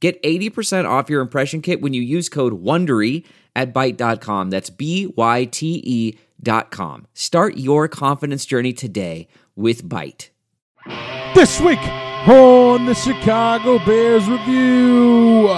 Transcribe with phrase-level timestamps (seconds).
[0.00, 3.24] Get 80% off your impression kit when you use code WONDERY
[3.56, 4.50] at Byte.com.
[4.50, 7.06] That's B-Y-T-E dot com.
[7.14, 10.28] Start your confidence journey today with Byte.
[11.34, 11.80] This week
[12.28, 15.48] on the Chicago Bears Review.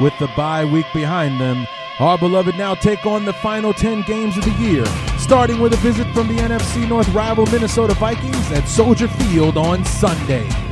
[0.00, 1.66] With the bye week behind them,
[1.98, 4.84] our beloved now take on the final 10 games of the year,
[5.18, 9.84] starting with a visit from the NFC North rival Minnesota Vikings at Soldier Field on
[9.84, 10.71] Sunday.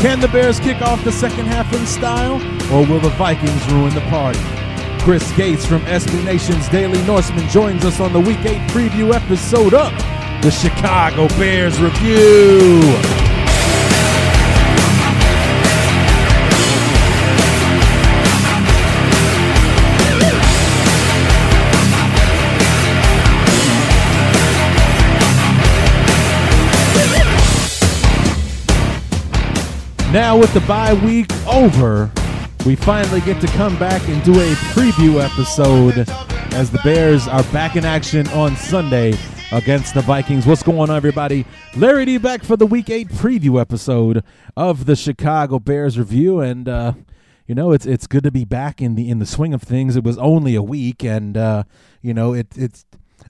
[0.00, 2.36] Can the Bears kick off the second half in style,
[2.72, 4.40] or will the Vikings ruin the party?
[5.04, 9.74] Chris Gates from SB Nation's Daily Norseman joins us on the Week 8 preview episode
[9.74, 9.92] of
[10.42, 13.29] the Chicago Bears Review.
[30.12, 32.10] Now, with the bye week over,
[32.66, 35.98] we finally get to come back and do a preview episode
[36.52, 39.14] as the Bears are back in action on Sunday
[39.52, 40.46] against the Vikings.
[40.46, 41.46] What's going on, everybody?
[41.76, 44.24] Larry D back for the Week 8 preview episode
[44.56, 46.40] of the Chicago Bears Review.
[46.40, 46.94] And, uh,
[47.46, 49.94] you know, it's it's good to be back in the in the swing of things.
[49.94, 51.62] It was only a week, and uh,
[52.02, 52.84] you know, it it's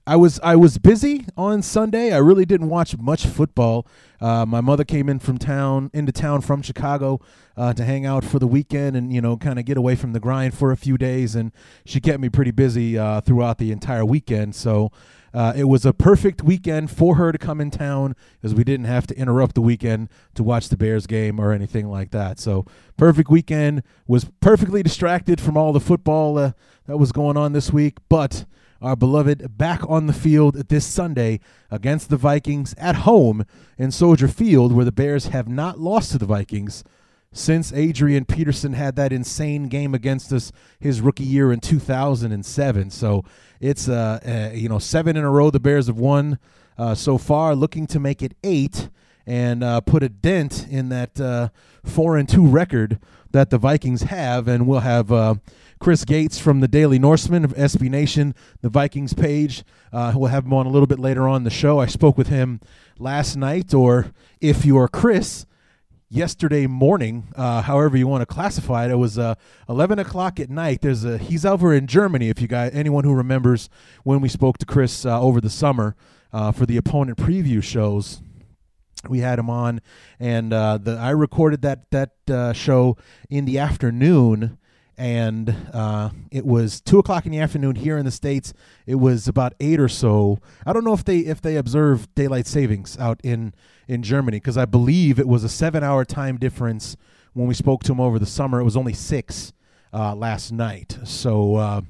[0.07, 2.11] I was I was busy on Sunday.
[2.11, 3.87] I really didn't watch much football.
[4.19, 7.19] Uh, my mother came in from town into town from Chicago
[7.55, 10.13] uh, to hang out for the weekend and you know kind of get away from
[10.13, 11.51] the grind for a few days, and
[11.85, 14.55] she kept me pretty busy uh, throughout the entire weekend.
[14.55, 14.91] So.
[15.33, 18.85] Uh, it was a perfect weekend for her to come in town because we didn't
[18.85, 22.37] have to interrupt the weekend to watch the Bears game or anything like that.
[22.37, 22.65] So,
[22.97, 23.81] perfect weekend.
[24.07, 26.51] Was perfectly distracted from all the football uh,
[26.85, 28.43] that was going on this week, but
[28.81, 33.45] our beloved back on the field this Sunday against the Vikings at home
[33.77, 36.83] in Soldier Field, where the Bears have not lost to the Vikings
[37.33, 42.89] since Adrian Peterson had that insane game against us his rookie year in 2007.
[42.89, 43.23] So
[43.59, 46.39] it's uh, uh you know seven in a row the Bears have won
[46.77, 48.89] uh, so far, looking to make it eight
[49.25, 51.49] and uh, put a dent in that uh,
[51.85, 52.99] four and two record
[53.31, 55.35] that the Vikings have, and we'll have uh,
[55.81, 59.63] Chris Gates from the Daily Norseman of SB Nation, the Vikings page.
[59.91, 61.79] Uh, we'll have him on a little bit later on the show.
[61.79, 62.61] I spoke with him
[62.99, 65.47] last night, or if you're Chris,
[66.07, 68.91] yesterday morning, uh, however you want to classify it.
[68.91, 69.33] It was uh,
[69.67, 70.81] 11 o'clock at night.
[70.81, 72.29] There's a he's over in Germany.
[72.29, 73.67] If you guys, anyone who remembers
[74.03, 75.95] when we spoke to Chris uh, over the summer
[76.31, 78.21] uh, for the opponent preview shows.
[79.09, 79.81] We had him on,
[80.19, 82.97] and uh, the I recorded that that uh, show
[83.31, 84.59] in the afternoon
[85.01, 88.53] and uh, it was two o'clock in the afternoon here in the states.
[88.85, 90.37] It was about eight or so.
[90.63, 93.55] I don't know if they if they observe daylight savings out in
[93.87, 96.95] in Germany because I believe it was a seven hour time difference
[97.33, 98.59] when we spoke to him over the summer.
[98.59, 99.53] It was only six
[99.91, 100.99] uh, last night.
[101.03, 101.81] So uh,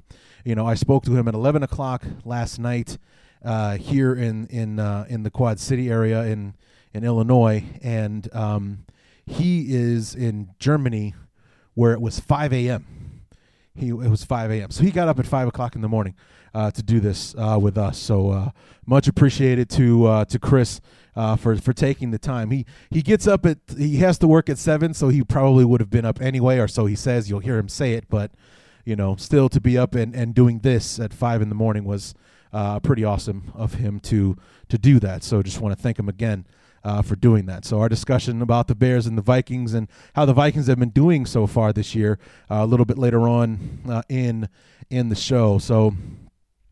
[0.45, 2.97] you know, I spoke to him at eleven o'clock last night
[3.43, 6.55] uh, here in in uh, in the Quad City area in
[6.93, 8.85] in Illinois, and um,
[9.25, 11.13] he is in Germany
[11.73, 13.00] where it was 5 a.m.
[13.81, 14.71] He it was 5 a.m.
[14.71, 16.15] So he got up at five o'clock in the morning
[16.53, 17.97] uh, to do this uh, with us.
[17.97, 18.51] So uh,
[18.85, 20.81] much appreciated to uh, to Chris
[21.15, 22.51] uh, for for taking the time.
[22.51, 25.81] He he gets up at he has to work at seven, so he probably would
[25.81, 27.29] have been up anyway, or so he says.
[27.29, 28.31] You'll hear him say it, but
[28.85, 31.83] you know, still to be up and, and doing this at five in the morning
[31.83, 32.15] was
[32.53, 34.37] uh, pretty awesome of him to
[34.69, 35.23] to do that.
[35.23, 36.45] So just want to thank him again
[36.83, 37.65] uh, for doing that.
[37.65, 40.89] So our discussion about the Bears and the Vikings and how the Vikings have been
[40.89, 42.19] doing so far this year
[42.49, 44.49] uh, a little bit later on uh, in
[44.89, 45.57] in the show.
[45.57, 45.93] So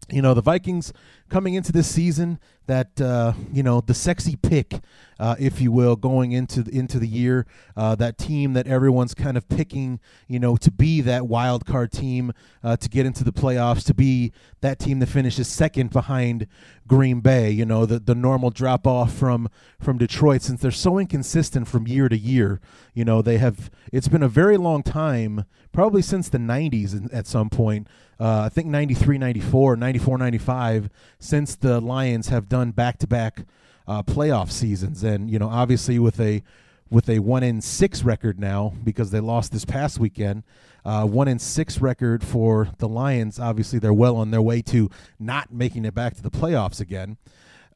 [0.09, 0.93] you know the Vikings
[1.29, 2.39] coming into this season
[2.69, 4.75] that uh, you know the sexy pick,
[5.19, 7.47] uh, if you will, going into the, into the year.
[7.75, 11.91] Uh, that team that everyone's kind of picking, you know, to be that wild card
[11.91, 12.31] team
[12.63, 14.31] uh, to get into the playoffs, to be
[14.61, 16.45] that team that finishes second behind
[16.87, 17.49] Green Bay.
[17.49, 19.49] You know, the the normal drop off from
[19.79, 22.61] from Detroit since they're so inconsistent from year to year.
[22.93, 27.25] You know, they have it's been a very long time, probably since the '90s at
[27.25, 27.87] some point.
[28.19, 30.89] Uh, I think 93, 94, 94, 95,
[31.19, 33.45] since the Lions have done back to back
[33.87, 35.03] playoff seasons.
[35.03, 36.43] And, you know, obviously with a
[36.89, 40.43] with a one in six record now because they lost this past weekend.
[40.85, 43.39] Uh, one in six record for the Lions.
[43.39, 44.89] Obviously, they're well on their way to
[45.19, 47.17] not making it back to the playoffs again.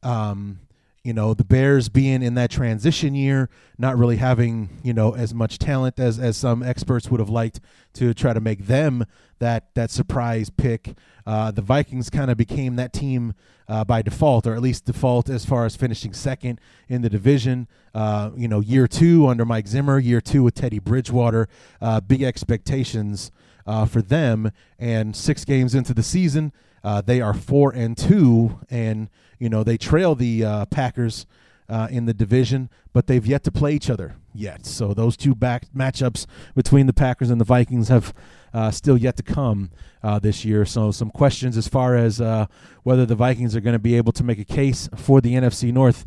[0.02, 0.60] Um,
[1.04, 5.34] you know the bears being in that transition year not really having you know as
[5.34, 7.60] much talent as as some experts would have liked
[7.92, 9.04] to try to make them
[9.38, 10.96] that that surprise pick.
[11.26, 13.34] Uh, the vikings kind of became that team
[13.68, 17.68] uh, by default or at least default as far as finishing second in the division.
[17.94, 21.48] Uh, you know year two under mike zimmer year two with teddy bridgewater
[21.80, 23.30] uh, big expectations
[23.66, 24.50] uh, for them.
[24.78, 26.52] And six games into the season
[26.84, 29.08] uh, they are four and two, and
[29.38, 31.26] you know they trail the uh, Packers
[31.68, 34.66] uh, in the division, but they've yet to play each other yet.
[34.66, 38.12] So those two back matchups between the Packers and the Vikings have
[38.52, 39.70] uh, still yet to come
[40.02, 40.66] uh, this year.
[40.66, 42.46] So some questions as far as uh,
[42.82, 45.72] whether the Vikings are going to be able to make a case for the NFC
[45.72, 46.04] North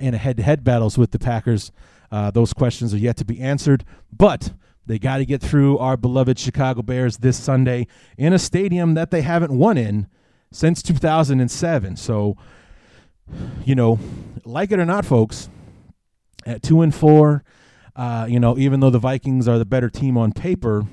[0.00, 1.72] in a head-to-head battles with the Packers.
[2.10, 4.52] those questions are yet to be answered, but
[4.86, 7.86] they got to get through our beloved Chicago Bears this Sunday
[8.18, 10.06] in a stadium that they haven't won in
[10.52, 11.96] since 2007.
[11.96, 12.36] So,
[13.64, 13.98] you know,
[14.44, 15.48] like it or not, folks,
[16.44, 17.44] at two and four,
[17.94, 20.86] uh, you know, even though the Vikings are the better team on paper,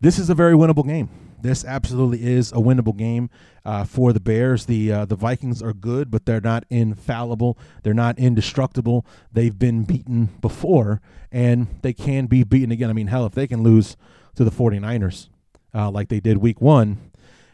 [0.00, 1.08] this is a very winnable game.
[1.42, 3.30] This absolutely is a winnable game
[3.64, 4.66] uh, for the Bears.
[4.66, 7.58] The uh, the Vikings are good, but they're not infallible.
[7.82, 9.06] They're not indestructible.
[9.32, 11.00] They've been beaten before,
[11.30, 12.90] and they can be beaten again.
[12.90, 13.96] I mean, hell, if they can lose
[14.36, 15.28] to the 49ers
[15.74, 16.98] uh, like they did week one,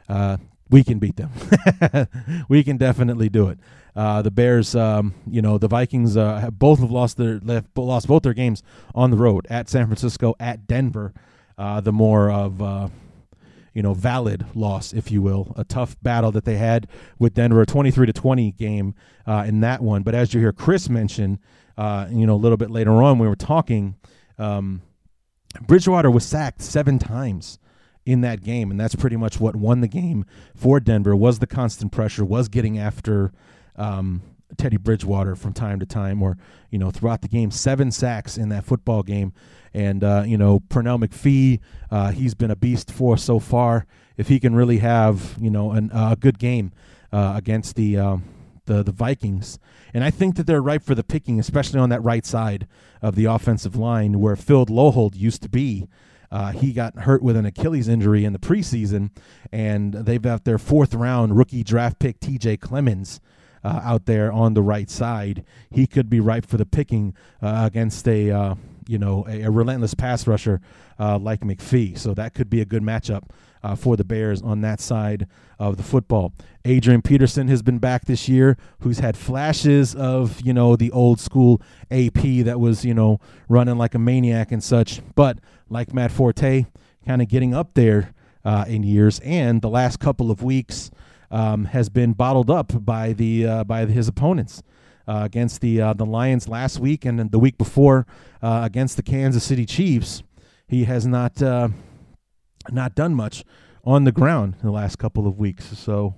[0.08, 0.36] uh,
[0.68, 1.30] we can beat them.
[2.48, 3.58] we can definitely do it.
[3.94, 7.68] Uh, the Bears, um, you know, the Vikings uh, have both have lost their left,
[7.76, 8.62] lost both their games
[8.94, 11.14] on the road at San Francisco, at Denver.
[11.56, 12.88] Uh, the more of uh,
[13.76, 16.88] you know valid loss, if you will, a tough battle that they had
[17.18, 18.94] with Denver, a twenty three to twenty game
[19.26, 20.02] uh, in that one.
[20.02, 21.38] But as you hear Chris mention,
[21.76, 23.96] uh, you know, a little bit later on, we were talking.
[24.38, 24.80] Um,
[25.66, 27.58] Bridgewater was sacked seven times
[28.06, 30.24] in that game, and that's pretty much what won the game
[30.54, 31.14] for Denver.
[31.14, 33.30] Was the constant pressure, was getting after
[33.76, 34.22] um,
[34.56, 36.36] Teddy Bridgewater from time to time, or
[36.70, 37.50] you know throughout the game.
[37.50, 39.32] Seven sacks in that football game,
[39.74, 41.60] and uh, you know Pernell McPhee,
[41.90, 43.86] uh, he's been a beast for so far.
[44.16, 46.72] If he can really have you know an, uh, a good game
[47.12, 48.24] uh, against the um,
[48.66, 49.58] the the Vikings,
[49.92, 52.68] and I think that they're ripe for the picking, especially on that right side
[53.02, 55.88] of the offensive line where Phil Loadholt used to be.
[56.28, 59.10] Uh, he got hurt with an Achilles injury in the preseason,
[59.52, 63.20] and they've got their fourth round rookie draft pick, TJ Clemmings.
[63.66, 67.64] Uh, out there on the right side, he could be ripe for the picking uh,
[67.66, 68.54] against a uh,
[68.86, 70.60] you know a, a, relentless pass rusher
[71.00, 71.98] uh, like McPhee.
[71.98, 73.28] So that could be a good matchup
[73.64, 75.26] uh, for the Bears on that side
[75.58, 76.32] of the football.
[76.64, 81.18] Adrian Peterson has been back this year, who's had flashes of you know the old
[81.18, 81.60] school
[81.90, 83.18] AP that was you know
[83.48, 86.66] running like a maniac and such, but like Matt Forte,
[87.04, 88.14] kind of getting up there
[88.44, 89.18] uh, in years.
[89.24, 90.92] And the last couple of weeks
[91.30, 94.62] um, has been bottled up by the uh, by his opponents.
[95.08, 98.08] Uh, against the uh, the Lions last week and the week before
[98.42, 100.24] uh, against the Kansas City Chiefs,
[100.66, 101.68] he has not uh,
[102.72, 103.44] not done much
[103.84, 105.78] on the ground in the last couple of weeks.
[105.78, 106.16] So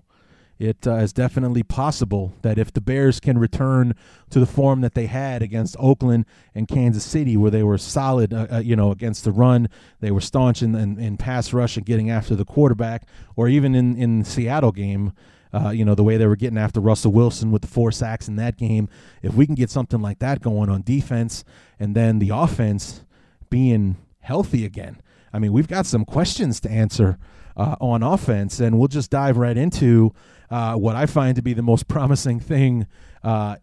[0.59, 3.95] it uh, is definitely possible that if the Bears can return
[4.31, 8.35] to the form that they had against Oakland and Kansas City, where they were solid,
[8.35, 9.69] uh, uh, you know, against the run,
[10.01, 13.05] they were staunch in, in, in, pass rush and getting after the quarterback,
[13.37, 15.13] or even in in the Seattle game.
[15.51, 18.29] Uh, you know the way they were getting after Russell Wilson with the four sacks
[18.29, 18.87] in that game.
[19.23, 21.43] If we can get something like that going on defense,
[21.81, 23.03] and then the offense
[23.49, 25.01] being healthy again,
[25.33, 27.19] I mean, we've got some questions to answer
[27.59, 30.15] uh, on offense, and we'll just dive right into
[30.51, 32.87] uh, what I find to be the most promising thing
[33.23, 33.57] uh,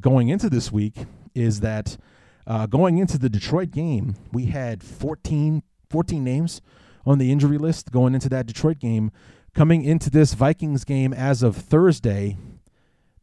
[0.00, 0.94] going into this week
[1.34, 1.98] is that
[2.46, 6.62] uh, going into the Detroit game, we had 14, 14 names
[7.04, 9.12] on the injury list going into that Detroit game.
[9.54, 12.36] Coming into this Vikings game as of Thursday,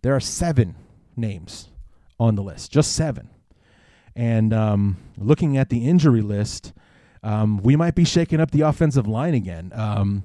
[0.01, 0.75] there are seven
[1.15, 1.69] names
[2.19, 3.29] on the list, just seven.
[4.15, 6.73] And um, looking at the injury list,
[7.23, 9.71] um, we might be shaking up the offensive line again.
[9.73, 10.23] Um,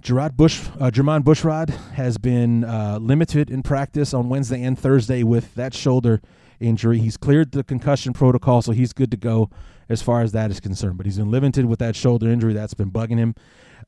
[0.00, 5.22] Gerard Bush, uh, Jermon Bushrod has been uh, limited in practice on Wednesday and Thursday
[5.22, 6.20] with that shoulder
[6.60, 6.98] injury.
[6.98, 9.50] He's cleared the concussion protocol, so he's good to go
[9.88, 10.98] as far as that is concerned.
[10.98, 13.34] But he's been limited with that shoulder injury that's been bugging him.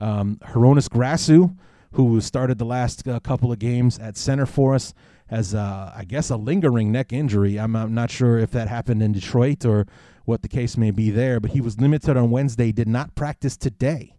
[0.01, 1.57] Um, Hroniss Grasu,
[1.93, 4.95] who started the last uh, couple of games at center for us,
[5.29, 7.59] has, uh, I guess, a lingering neck injury.
[7.59, 9.87] I'm, I'm not sure if that happened in Detroit or
[10.25, 13.57] what the case may be there, but he was limited on Wednesday, did not practice
[13.57, 14.15] today.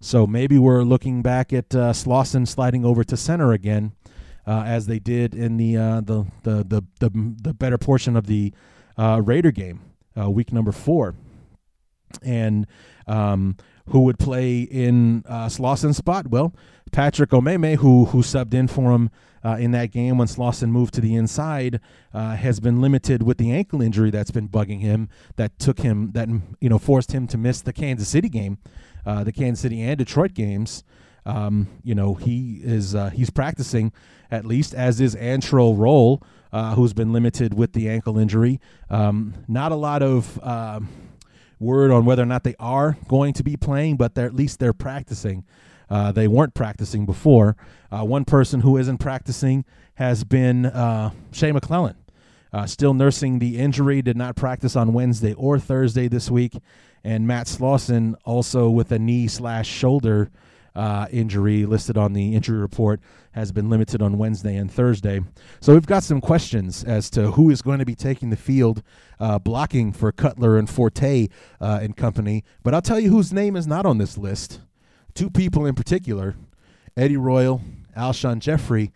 [0.00, 3.92] So maybe we're looking back at uh, Slauson sliding over to center again,
[4.46, 8.26] uh, as they did in the, uh, the, the, the the the better portion of
[8.26, 8.52] the
[8.96, 9.80] uh, Raider game,
[10.18, 11.14] uh, week number four,
[12.22, 12.66] and
[13.06, 13.56] um,
[13.88, 16.28] who would play in uh, Slauson's spot?
[16.28, 16.54] Well,
[16.92, 19.10] Patrick Omameh, who who subbed in for him
[19.44, 21.80] uh, in that game when Slauson moved to the inside,
[22.12, 25.08] uh, has been limited with the ankle injury that's been bugging him.
[25.36, 26.28] That took him that
[26.60, 28.58] you know forced him to miss the Kansas City game,
[29.06, 30.84] uh, the Kansas City and Detroit games.
[31.26, 33.92] Um, you know he is uh, he's practicing
[34.30, 38.60] at least as is Antrel Rolle, uh, who's been limited with the ankle injury.
[38.90, 40.88] Um, not a lot of um,
[41.58, 44.72] word on whether or not they are going to be playing, but at least they're
[44.72, 45.44] practicing.
[45.90, 47.56] Uh, they weren't practicing before.
[47.90, 49.64] Uh, one person who isn't practicing
[49.94, 51.94] has been uh, Shea McClellin.
[52.52, 56.54] Uh, still nursing the injury, did not practice on Wednesday or Thursday this week.
[57.04, 60.30] And Matt Slauson also with a knee slash shoulder
[60.74, 63.00] uh, injury listed on the injury report
[63.32, 65.20] has been limited on Wednesday and Thursday.
[65.60, 68.82] So we've got some questions as to who is going to be taking the field,
[69.18, 71.28] uh, blocking for Cutler and Forte
[71.60, 72.44] uh, and company.
[72.62, 74.60] But I'll tell you whose name is not on this list.
[75.18, 76.36] Two people in particular
[76.96, 77.60] Eddie Royal,
[77.96, 78.92] Alshon Jeffery,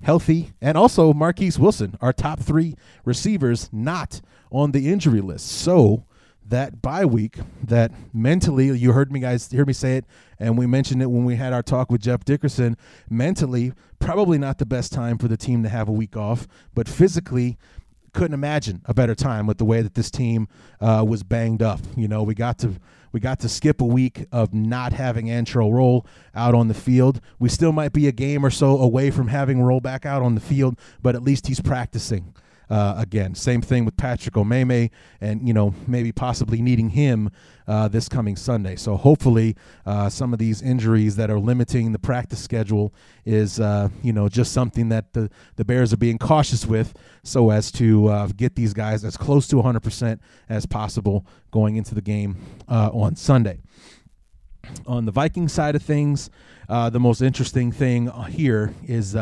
[0.00, 4.20] healthy, and also Marquess Wilson, our top three receivers not
[4.52, 5.48] on the injury list.
[5.48, 6.04] So
[6.46, 10.04] that bye week that mentally you heard me guys hear me say it
[10.38, 12.76] and we mentioned it when we had our talk with Jeff Dickerson
[13.10, 16.88] mentally probably not the best time for the team to have a week off but
[16.88, 17.58] physically
[18.12, 20.46] couldn't imagine a better time with the way that this team
[20.80, 22.74] uh, was banged up you know we got to
[23.16, 27.22] we got to skip a week of not having Antrel Rolle out on the field.
[27.38, 30.34] We still might be a game or so away from having roll back out on
[30.34, 32.34] the field, but at least he's practicing.
[32.68, 37.30] Uh, again, same thing with Patrick Omameh, and you know maybe possibly needing him
[37.68, 38.74] uh, this coming Sunday.
[38.74, 42.92] So hopefully, uh, some of these injuries that are limiting the practice schedule
[43.24, 47.50] is uh, you know just something that the the Bears are being cautious with, so
[47.50, 50.18] as to uh, get these guys as close to 100%
[50.48, 52.36] as possible going into the game
[52.68, 53.60] uh, on Sunday.
[54.88, 56.28] On the Viking side of things,
[56.68, 59.14] the most interesting thing here is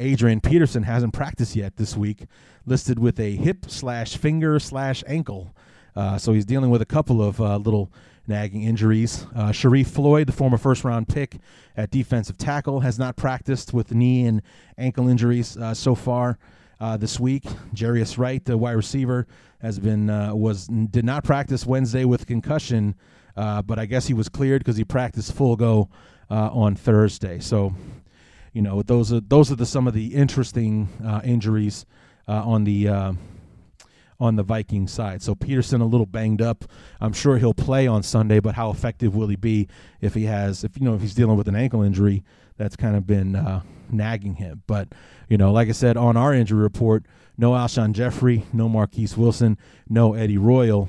[0.00, 2.26] Adrian Peterson hasn't practiced yet this week
[2.66, 5.54] listed with a hip slash finger slash ankle.
[5.94, 7.90] Uh, so he's dealing with a couple of uh, little
[8.26, 9.26] nagging injuries.
[9.34, 11.38] Uh, Sharrif Floyd, the former first round pick
[11.76, 14.42] at defensive tackle, has not practiced with knee and
[14.78, 16.38] ankle injuries uh, so far.
[16.80, 19.26] Uh, this week, Jarius Wright, the wide receiver,
[19.60, 22.96] has been uh, was did not practice Wednesday with concussion,
[23.36, 25.88] but I guess he was cleared because he practiced full go
[26.28, 27.38] on Thursday.
[27.38, 27.72] So,
[28.52, 30.88] you know, those are those are the some of the interesting
[31.22, 31.86] injuries
[32.28, 33.12] uh, on the uh,
[34.20, 35.20] on the Viking side.
[35.20, 36.64] So Peterson a little banged up.
[37.00, 39.68] I'm sure he'll play on Sunday, but how effective will he be
[40.00, 42.22] if he has if you know if he's dealing with an ankle injury
[42.56, 44.62] that's kind of been uh, nagging him.
[44.66, 44.88] But
[45.28, 47.04] you know, like I said on our injury report,
[47.36, 50.88] no Alshon Jeffery, no Marquess Wilson, no Eddie Royal.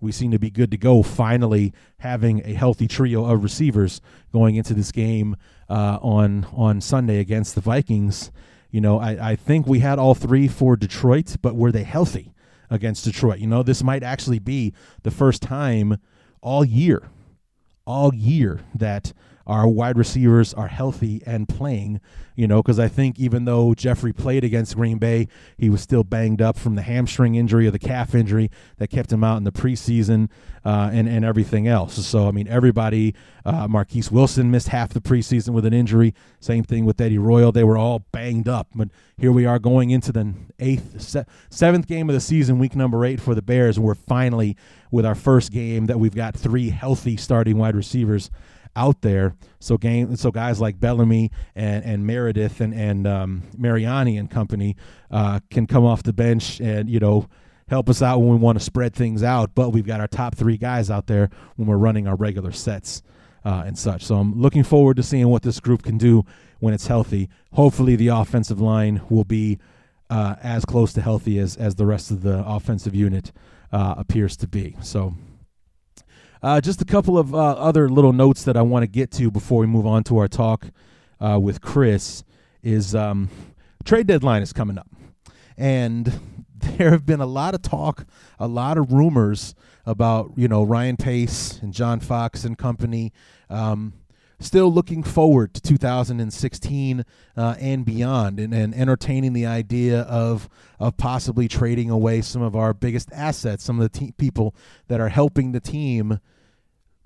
[0.00, 1.02] We seem to be good to go.
[1.02, 4.00] Finally, having a healthy trio of receivers
[4.32, 5.34] going into this game
[5.68, 8.30] uh, on on Sunday against the Vikings.
[8.70, 12.34] You know, I, I think we had all three for Detroit, but were they healthy
[12.70, 13.38] against Detroit?
[13.38, 15.98] You know, this might actually be the first time
[16.42, 17.08] all year,
[17.86, 19.12] all year that
[19.48, 22.00] our wide receivers are healthy and playing,
[22.36, 25.26] you know, because I think even though Jeffery played against Green Bay,
[25.56, 29.10] he was still banged up from the hamstring injury or the calf injury that kept
[29.10, 30.28] him out in the preseason
[30.66, 32.06] uh, and, and everything else.
[32.06, 33.14] So, I mean, everybody,
[33.46, 36.14] uh, Marquess Wilson missed half the preseason with an injury.
[36.40, 37.50] Same thing with Eddie Royal.
[37.50, 38.68] They were all banged up.
[38.74, 42.76] But here we are going into the eighth, se- seventh game of the season, week
[42.76, 44.58] number eight for the Bears, and we're finally
[44.90, 48.30] with our first game that we've got three healthy starting wide receivers
[48.78, 49.34] out there.
[49.58, 54.76] So game, so guys like Bellamy and, and Meredith and and um, Mariani and company
[55.10, 57.28] uh, can come off the bench and you know
[57.68, 59.54] help us out when we want to spread things out.
[59.54, 63.02] But we've got our top three guys out there when we're running our regular sets
[63.44, 64.04] uh, and such.
[64.04, 66.24] So I'm looking forward to seeing what this group can do
[66.60, 67.28] when it's healthy.
[67.52, 69.58] Hopefully, the offensive line will be
[70.08, 73.32] uh, as close to healthy as as the rest of the offensive unit
[73.72, 74.76] uh, appears to be.
[74.82, 75.14] So
[76.42, 79.30] uh, just a couple of uh, other little notes that I want to get to
[79.30, 80.66] before we move on to our talk
[81.20, 82.24] uh, with Chris
[82.62, 83.28] is um,
[83.84, 84.88] trade deadline is coming up,
[85.56, 86.20] and
[86.54, 88.06] there have been a lot of talk,
[88.38, 89.54] a lot of rumors
[89.86, 93.12] about you know Ryan Pace and John Fox and company.
[93.50, 93.94] Um,
[94.40, 97.04] still looking forward to 2016
[97.36, 102.54] uh, and beyond and, and entertaining the idea of of possibly trading away some of
[102.54, 104.54] our biggest assets some of the te- people
[104.86, 106.20] that are helping the team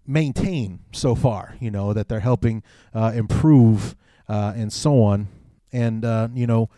[0.07, 2.63] maintain so far you know that they're helping
[2.95, 3.97] uh, improve
[4.29, 5.27] uh, and so on
[5.73, 6.69] and uh, you know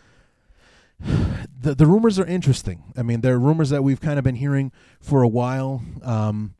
[1.61, 2.85] the the rumors are interesting.
[2.97, 5.83] I mean, there are rumors that we've kind of been hearing for a while.
[6.03, 6.55] Um,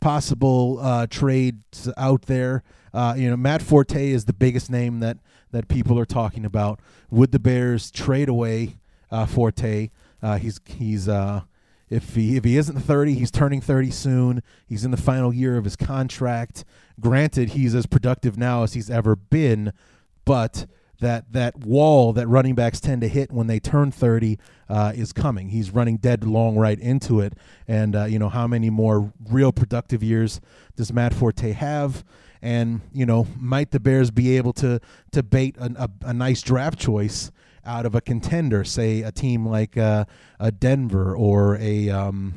[0.00, 2.62] possible uh, trades out there.
[2.92, 5.18] Uh, you know, Matt Forte is the biggest name that
[5.50, 6.80] that people are talking about.
[7.10, 8.78] Would the Bears trade away
[9.10, 9.90] uh, Forte?
[10.22, 11.42] Uh, he's he's uh,
[11.90, 14.42] if he if he isn't 30, he's turning 30 soon.
[14.66, 16.64] He's in the final year of his contract.
[17.00, 19.72] Granted, he's as productive now as he's ever been,
[20.24, 20.66] but
[21.00, 24.38] that that wall that running backs tend to hit when they turn 30
[24.68, 25.48] uh, is coming.
[25.50, 27.34] He's running dead long right into it.
[27.66, 30.40] And, uh, you know, how many more real productive years
[30.76, 32.04] does Matt Forte have?
[32.42, 34.80] And, you know, might the Bears be able to,
[35.12, 37.30] to bait a, a, a nice draft choice
[37.64, 40.04] out of a contender, say a team like uh,
[40.38, 42.34] a Denver or a, um,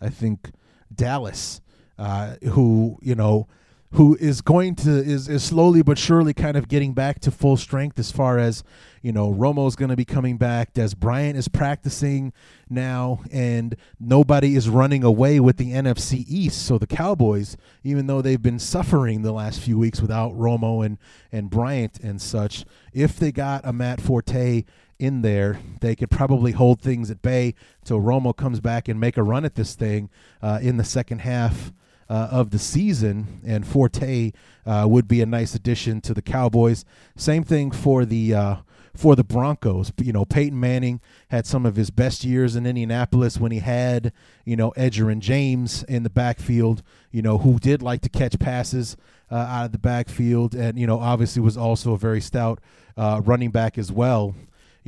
[0.00, 0.50] I think,
[0.94, 1.60] Dallas,
[1.98, 3.48] uh, who, you know,
[3.92, 7.56] who is going to is is slowly but surely kind of getting back to full
[7.56, 8.62] strength as far as
[9.00, 12.32] you know Romo's going to be coming back Dez Bryant is practicing
[12.68, 16.66] now and nobody is running away with the NFC East.
[16.66, 20.98] So the Cowboys even though they've been suffering the last few weeks without Romo and
[21.32, 24.64] and Bryant and such if they got a Matt Forte
[24.98, 27.54] in there, they could probably hold things at bay
[27.84, 30.10] till Romo comes back and make a run at this thing
[30.42, 31.72] uh, in the second half
[32.08, 34.32] uh, of the season, and Forte
[34.66, 36.84] uh, would be a nice addition to the Cowboys.
[37.16, 38.56] Same thing for the uh,
[38.94, 39.92] for the Broncos.
[39.98, 41.00] You know, Peyton Manning
[41.30, 44.12] had some of his best years in Indianapolis when he had
[44.44, 46.82] you know Edgerrin James in the backfield.
[47.10, 48.96] You know, who did like to catch passes
[49.30, 52.60] uh, out of the backfield, and you know, obviously was also a very stout
[52.96, 54.34] uh, running back as well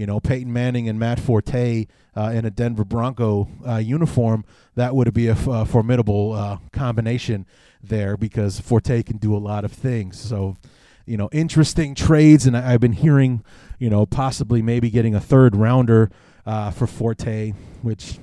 [0.01, 4.97] you know, Peyton Manning and Matt Forte uh, in a Denver Bronco uh, uniform, that
[4.97, 7.45] would be a, formidable uh, combination
[7.83, 10.19] there because Forte can do a lot of things.
[10.19, 10.57] So,
[11.05, 13.45] you know, interesting trades, and I, have been hearing,
[13.79, 16.11] you know, possibly maybe getting a third rounder
[16.47, 17.53] uh, for Forte,
[17.83, 18.19] which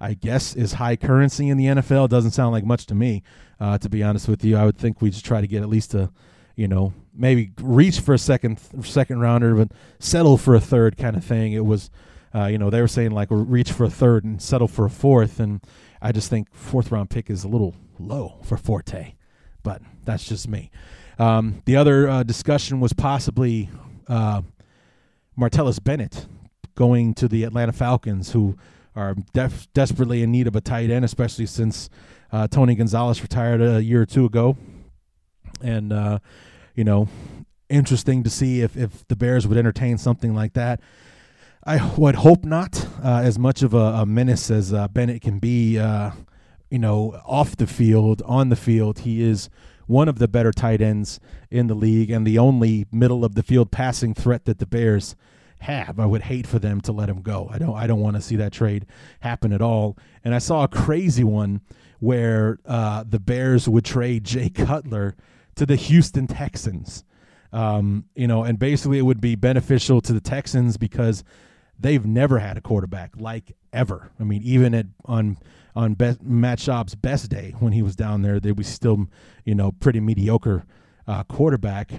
[0.00, 2.08] I guess is high currency in the NFL.
[2.08, 3.22] Doesn't sound like much to me,
[3.60, 4.56] uh, to be honest with you.
[4.56, 6.10] I would think we just try to get at least a
[6.56, 11.16] you know, maybe reach for a second second rounder, but settle for a third kind
[11.16, 11.52] of thing.
[11.52, 11.90] It was,
[12.34, 14.90] uh, you know, they were saying like reach for a third and settle for a
[14.90, 15.60] fourth, and
[16.02, 19.14] I just think fourth round pick is a little low for Forte,
[19.62, 20.70] but that's just me.
[21.18, 23.70] Um, the other uh, discussion was possibly
[24.08, 24.42] uh,
[25.38, 26.26] Martellus Bennett
[26.74, 28.56] going to the Atlanta Falcons, who
[28.96, 31.88] are def- desperately in need of a tight end, especially since
[32.32, 34.56] uh, Tony Gonzalez retired a year or two ago
[35.62, 36.18] and uh,
[36.74, 37.08] you know,
[37.68, 40.80] interesting to see if if the Bears would entertain something like that.
[41.66, 42.86] I would hope not.
[43.02, 46.10] Uh, as much of a, a menace as uh, Bennett can be, uh,
[46.70, 49.48] you know, off the field, on the field, he is
[49.86, 53.42] one of the better tight ends in the league and the only middle of the
[53.42, 55.16] field passing threat that the Bears
[55.60, 55.98] have.
[55.98, 57.48] I would hate for them to let him go.
[57.50, 57.74] I don't.
[57.74, 58.86] I don't want to see that trade
[59.20, 59.96] happen at all.
[60.22, 61.62] And I saw a crazy one
[62.00, 65.16] where uh, the Bears would trade Jay Cutler
[65.56, 67.04] to the Houston Texans.
[67.52, 71.22] Um, you know, and basically it would be beneficial to the Texans because
[71.78, 74.10] they've never had a quarterback like ever.
[74.18, 75.38] I mean, even at on
[75.76, 79.06] on be, Matt Schaub's best day when he was down there, they was still,
[79.44, 80.64] you know, pretty mediocre
[81.06, 81.92] uh, quarterback.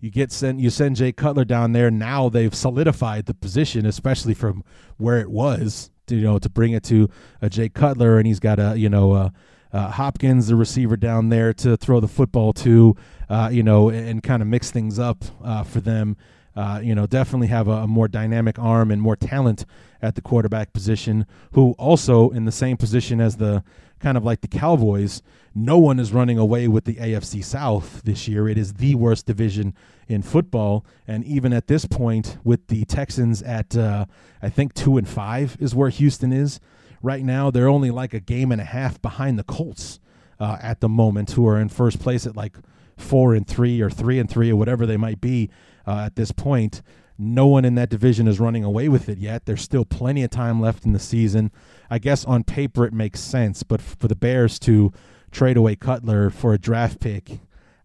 [0.00, 1.90] You get sent, you send Jay Cutler down there.
[1.90, 4.64] Now they've solidified the position, especially from
[4.96, 5.90] where it was.
[6.08, 7.08] To, you know, to bring it to
[7.40, 9.30] a Jay Cutler, and he's got a you know
[9.72, 12.96] uh, Hopkins, the receiver down there, to throw the football to,
[13.28, 16.16] uh, you know, and, and kind of mix things up uh, for them.
[16.54, 19.64] Uh, you know, definitely have a, a, more dynamic arm and more talent
[20.02, 21.24] at the quarterback position.
[21.52, 23.64] Who also in the same position as the
[24.02, 25.22] kind of like the Cowboys.
[25.54, 28.48] No one is running away with the AFC South this year.
[28.48, 29.74] It is the worst division
[30.08, 34.06] in football, and even at this point, with the Texans at uh,
[34.42, 36.58] I think two and five is where Houston is.
[37.02, 39.98] Right now, they're only like a game and a half behind the Colts
[40.38, 42.56] uh, at the moment, who are in first place at like
[42.96, 45.50] four and three or three and three or whatever they might be
[45.86, 46.82] uh, at this point.
[47.18, 49.44] No one in that division is running away with it yet.
[49.46, 51.50] There's still plenty of time left in the season.
[51.90, 54.92] I guess on paper it makes sense, but for the Bears to
[55.30, 57.40] trade away Cutler for a draft pick,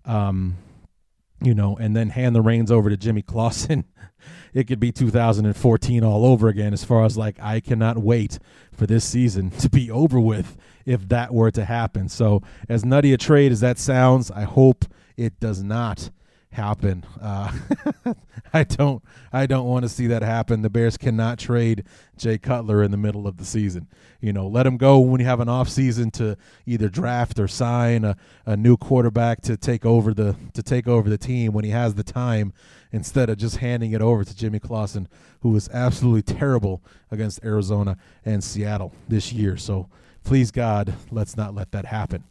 [0.06, 0.58] um,
[1.42, 3.86] you know, and then hand the reins over to Jimmy Clausen
[4.54, 8.40] it could be 2014 all over again as far as like I cannot wait
[8.72, 12.10] for this season to be over with if that were to happen.
[12.10, 16.10] So as nutty a trade as that sounds, I hope it does not
[16.52, 17.06] happen.
[17.22, 17.52] Uh,
[18.54, 20.62] I don't I don't want to see that happen.
[20.62, 21.84] The Bears cannot trade
[22.18, 23.88] Jay Cutler in the middle of the season.
[24.22, 27.48] You know, let him go when you have an off season to either draft or
[27.48, 31.66] sign a, a new quarterback to take over the to take over the team when
[31.66, 32.54] he has the time
[32.92, 35.08] instead of just handing it over to Jimmy Clausen,
[35.42, 36.82] who was absolutely terrible
[37.12, 39.58] against Arizona and Seattle this year.
[39.58, 39.90] So
[40.24, 42.24] please God, let's not let that happen.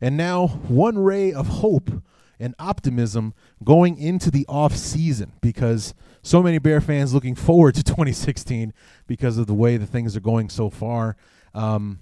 [0.00, 1.90] And now one ray of hope
[2.38, 7.82] and optimism going into the off season because so many Bear fans looking forward to
[7.84, 8.72] 2016
[9.06, 11.16] because of the way the things are going so far.
[11.54, 12.00] Um,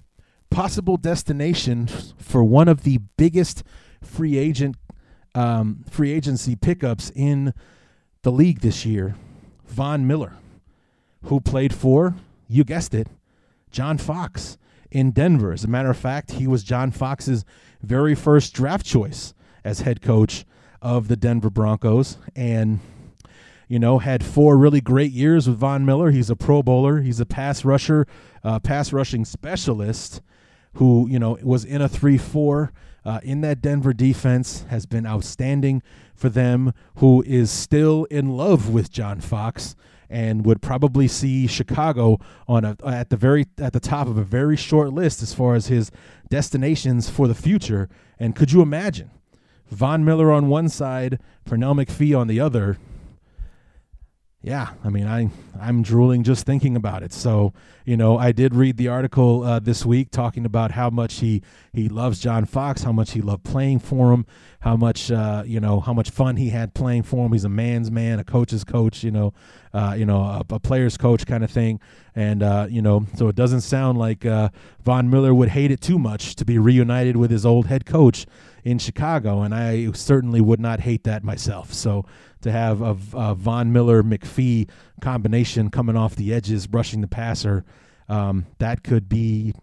[0.49, 3.63] possible destination for one of the biggest
[4.01, 4.77] free agent
[5.33, 7.53] um, free agency pickups in
[8.21, 9.15] the league this year,
[9.65, 10.37] Von Miller,
[11.23, 12.15] who played for
[12.47, 13.07] you guessed it,
[13.71, 14.57] John Fox
[14.91, 15.51] in Denver.
[15.51, 17.45] As a matter of fact, he was John Fox's
[17.81, 19.33] very first draft choice
[19.65, 20.45] as head coach
[20.81, 22.79] of the Denver Broncos and
[23.67, 26.11] you know, had four really great years with Von Miller.
[26.11, 27.01] He's a Pro Bowler.
[27.01, 28.05] He's a pass rusher,
[28.43, 30.21] uh, pass rushing specialist,
[30.73, 32.71] who you know was in a three-four
[33.03, 34.65] uh, in that Denver defense.
[34.69, 35.81] Has been outstanding
[36.13, 36.73] for them.
[36.97, 39.75] Who is still in love with John Fox
[40.11, 44.23] and would probably see Chicago on a at the very at the top of a
[44.23, 45.89] very short list as far as his
[46.29, 47.89] destinations for the future.
[48.19, 49.09] And could you imagine?
[49.69, 52.77] Von Miller on one side, Pernell McPhee on the other.
[54.45, 57.11] Yeah, I mean, I I'm drooling just thinking about it.
[57.11, 57.51] So,
[57.83, 61.41] you know, I did read the article uh, this week talking about how much he
[61.73, 64.27] he loves John Fox, how much he loved playing for him,
[64.59, 67.31] how much uh, you know how much fun he had playing for him.
[67.31, 69.33] He's a man's man, a coach's coach, you know,
[69.73, 71.79] uh, you know, a, a, player's coach kind of thing.
[72.13, 74.49] And uh, you know, so it doesn't sound like uh,
[74.83, 78.27] Von Miller would hate it too much to be reunited with his old head coach
[78.65, 81.71] in Chicago, and I certainly would not hate that myself.
[81.71, 82.03] So
[82.41, 84.67] to have a, a Von Miller McPhee
[85.01, 87.63] combination coming off the edges, brushing the passer,
[88.09, 89.53] um, that could be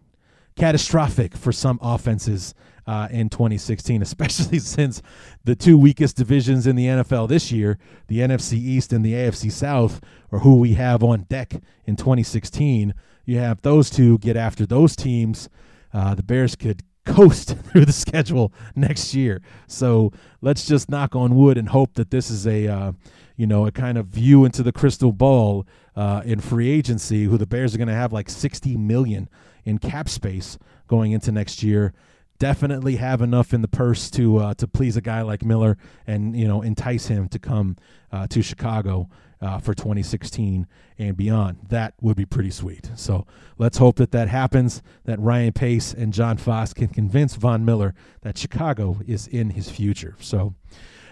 [0.57, 2.55] catastrophic for some offenses
[2.87, 5.03] uh, in 2016, especially since
[5.45, 9.51] the two weakest divisions in the NFL this year, the NFC East and the AFC
[9.51, 11.55] South, are who we have on deck
[11.87, 12.95] in 2016.
[13.25, 15.49] You have those two get after those teams.
[15.93, 19.43] Uh, the Bears could coast through the schedule next year.
[19.67, 22.93] So let's just knock on wood and hope that this is a, uh,
[23.37, 27.25] you know, a kind of view into the crystal ball uh, in free agency.
[27.25, 29.29] Who the Bears are going to have like 60 million
[29.65, 31.93] in cap space going into next year.
[32.39, 36.37] Definitely have enough in the purse to uh, to please a guy like Miller and
[36.37, 37.77] you know entice him to come
[38.11, 39.09] uh, to Chicago
[39.43, 40.67] uh, for 2016
[40.99, 41.59] and beyond.
[41.69, 42.91] That would be pretty sweet.
[42.95, 43.27] So
[43.59, 47.95] let's hope that that happens, that Ryan Pace and John Fox can convince Von Miller
[48.23, 50.17] that Chicago is in his future.
[50.21, 50.55] So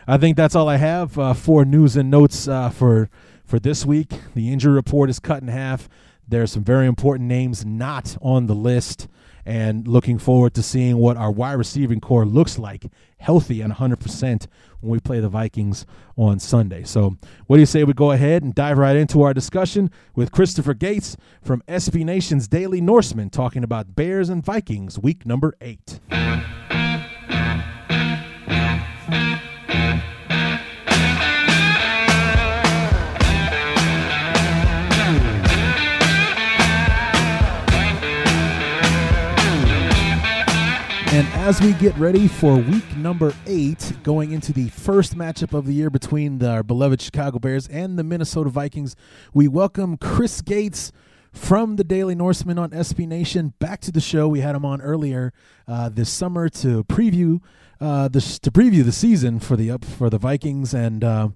[0.07, 3.11] I think that's all I have uh, for news and notes uh, for,
[3.45, 4.13] for this week.
[4.35, 5.89] The injury report is cut in half.
[6.27, 9.09] There are some very important names not on the list
[9.51, 12.87] and looking forward to seeing what our wide receiving corps looks like
[13.19, 14.47] healthy and 100%
[14.79, 15.85] when we play the Vikings
[16.17, 16.85] on Sunday.
[16.85, 17.17] So,
[17.49, 20.73] what do you say we go ahead and dive right into our discussion with Christopher
[20.73, 25.99] Gates from SB Nation's Daily Norseman talking about Bears and Vikings week number 8.
[41.51, 45.73] As we get ready for week number eight, going into the first matchup of the
[45.73, 48.95] year between the, our beloved Chicago Bears and the Minnesota Vikings,
[49.35, 50.93] we welcome Chris Gates
[51.33, 54.29] from the Daily Norseman on SB Nation back to the show.
[54.29, 55.33] We had him on earlier
[55.67, 57.41] uh, this summer to preview
[57.81, 60.73] uh, to preview the season for the up for the Vikings.
[60.73, 61.31] And uh,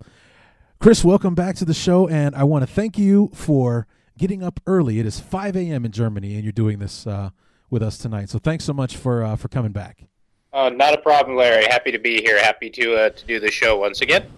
[0.79, 2.07] Chris, welcome back to the show.
[2.07, 5.01] And I want to thank you for getting up early.
[5.01, 5.85] It is 5 a.m.
[5.85, 7.31] in Germany, and you're doing this uh,
[7.71, 8.31] with us tonight.
[8.31, 10.05] So thanks so much for uh, for coming back.
[10.53, 11.65] Uh, not a problem, Larry.
[11.65, 12.41] Happy to be here.
[12.41, 14.31] Happy to uh, to do the show once again.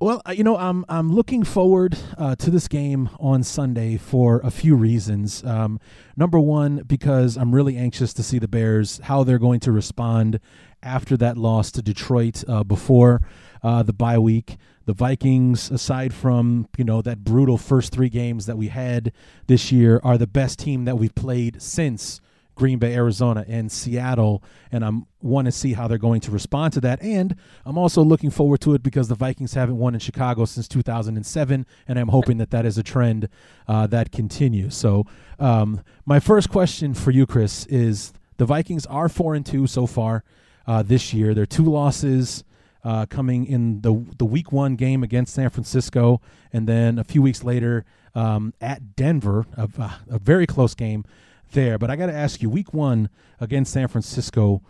[0.00, 4.40] Well, uh, you know, I'm I'm looking forward uh, to this game on Sunday for
[4.44, 5.42] a few reasons.
[5.44, 5.80] Um,
[6.16, 10.38] number one, because I'm really anxious to see the Bears how they're going to respond
[10.82, 13.22] after that loss to Detroit uh, before
[13.62, 14.56] uh, the bye week.
[14.86, 19.12] The Vikings, aside from you know that brutal first three games that we had
[19.46, 22.20] this year, are the best team that we've played since
[22.58, 26.72] Green Bay, Arizona, and Seattle, and I'm want to see how they're going to respond
[26.74, 27.02] to that.
[27.02, 30.68] And I'm also looking forward to it because the Vikings haven't won in Chicago since
[30.68, 33.28] 2007, and I'm hoping that that is a trend
[33.66, 34.76] uh, that continues.
[34.76, 35.06] So,
[35.38, 39.86] um, my first question for you, Chris, is: the Vikings are four and two so
[39.86, 40.24] far
[40.66, 41.34] uh, this year.
[41.34, 42.44] They're two losses
[42.84, 46.20] uh, coming in the the week one game against San Francisco,
[46.52, 49.68] and then a few weeks later um, at Denver, a,
[50.10, 51.04] a very close game
[51.52, 51.78] there.
[51.78, 53.08] But I got to ask you, week one
[53.40, 54.62] against San Francisco.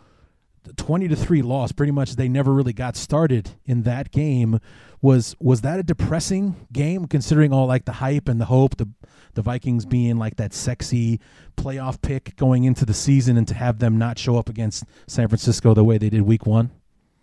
[0.76, 4.60] 20 to 3 loss pretty much they never really got started in that game
[5.00, 8.86] was was that a depressing game considering all like the hype and the hope the
[9.32, 11.20] the Vikings being like that sexy
[11.56, 15.28] playoff pick going into the season and to have them not show up against San
[15.28, 16.70] Francisco the way they did week 1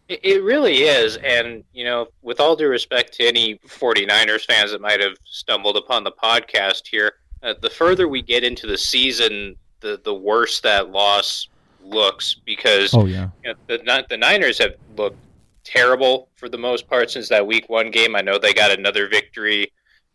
[0.07, 4.79] it really is and you know with all due respect to any 49ers fans that
[4.79, 9.55] might have stumbled upon the podcast here uh, the further we get into the season
[9.79, 11.47] the the worse that loss
[11.83, 15.17] looks because oh yeah you know, the the Niners have looked
[15.65, 18.15] terrible for the most part since that Week One game.
[18.15, 19.73] I know they got another victory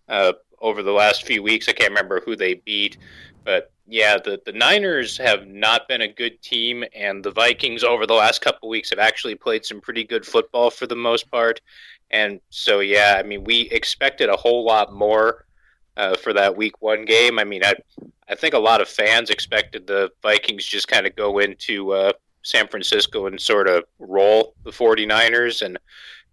[0.09, 1.69] uh, over the last few weeks.
[1.69, 2.97] I can't remember who they beat,
[3.45, 8.07] but yeah, the the Niners have not been a good team, and the Vikings over
[8.07, 11.61] the last couple weeks have actually played some pretty good football for the most part.
[12.11, 15.47] And so, yeah, I mean, we expected a whole lot more
[15.97, 17.39] uh, for that Week One game.
[17.39, 17.75] I mean, I
[18.29, 22.13] I think a lot of fans expected the Vikings just kind of go into uh,
[22.43, 25.79] San Francisco and sort of roll the 49ers and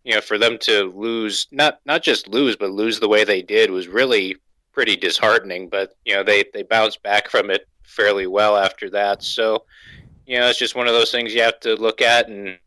[0.04, 3.42] you know for them to lose not not just lose but lose the way they
[3.42, 4.38] did was really
[4.78, 9.24] pretty disheartening but you know they they bounced back from it fairly well after that
[9.24, 9.66] so
[10.28, 12.60] you know it's just one of those things you have to look at and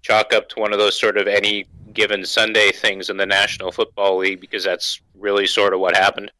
[0.00, 3.70] chalk up to one of those sort of any given Sunday things in the National
[3.70, 6.32] Football League because that's really sort of what happened.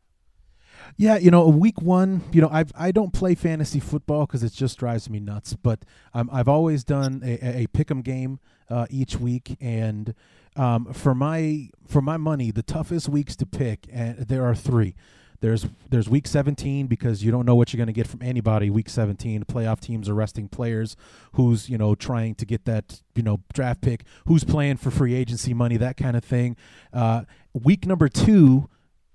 [0.96, 4.52] Yeah, you know, week one, you know, I've I don't play fantasy football because it
[4.54, 5.54] just drives me nuts.
[5.54, 8.38] But um, I've always done a, a pick'em game
[8.70, 10.14] uh, each week, and
[10.56, 14.94] um, for my for my money, the toughest weeks to pick, and there are three.
[15.40, 18.70] There's there's week 17 because you don't know what you're going to get from anybody.
[18.70, 20.96] Week 17, playoff teams are resting players.
[21.32, 24.04] Who's you know trying to get that you know draft pick?
[24.26, 25.76] Who's playing for free agency money?
[25.76, 26.56] That kind of thing.
[26.92, 28.70] Uh, week number two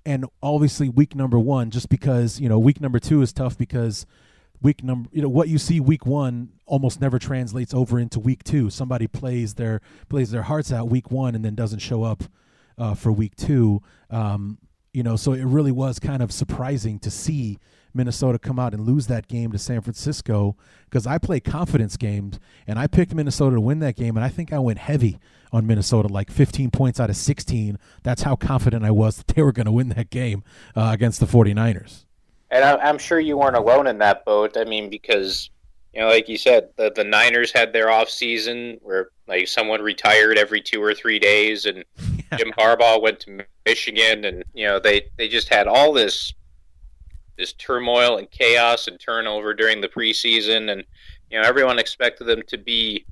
[0.06, 4.06] and obviously week number one, just because you know week number two is tough because
[4.62, 8.43] week number you know what you see week one almost never translates over into week
[8.43, 8.69] two.
[8.69, 12.24] Somebody plays their plays their hearts out week one and then doesn't show up
[12.78, 13.82] uh, for week two.
[14.10, 14.58] Um,
[14.93, 17.60] you know, so it really was kind of surprising to see
[17.93, 22.39] Minnesota come out and lose that game to San Francisco because I play confidence games
[22.67, 25.19] and I picked Minnesota to win that game and I think I went heavy
[25.52, 27.78] on Minnesota, like 15 points out of 16.
[28.04, 30.43] That's how confident I was that they were going to win that game
[30.76, 32.06] uh, against the 49ers.
[32.52, 34.58] And I'm sure you weren't alone in that boat.
[34.58, 35.50] I mean, because
[35.94, 39.82] you know, like you said, the the Niners had their off season where like someone
[39.82, 41.84] retired every two or three days, and.
[42.38, 46.32] Jim Harbaugh went to Michigan, and you know they they just had all this
[47.40, 50.84] this turmoil and chaos and turnover during the preseason, and
[51.32, 53.04] you know everyone expected them to be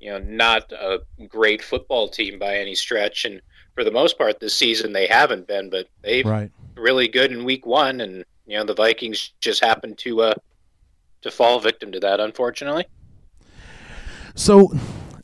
[0.00, 3.24] you know, not a great football team by any stretch.
[3.26, 3.40] And
[3.74, 6.50] for the most part, this season they haven't been, but they've right.
[6.74, 8.00] really good in week one.
[8.00, 10.34] And you know, the Vikings just happened to uh,
[11.22, 12.86] to fall victim to that, unfortunately.
[14.34, 14.72] So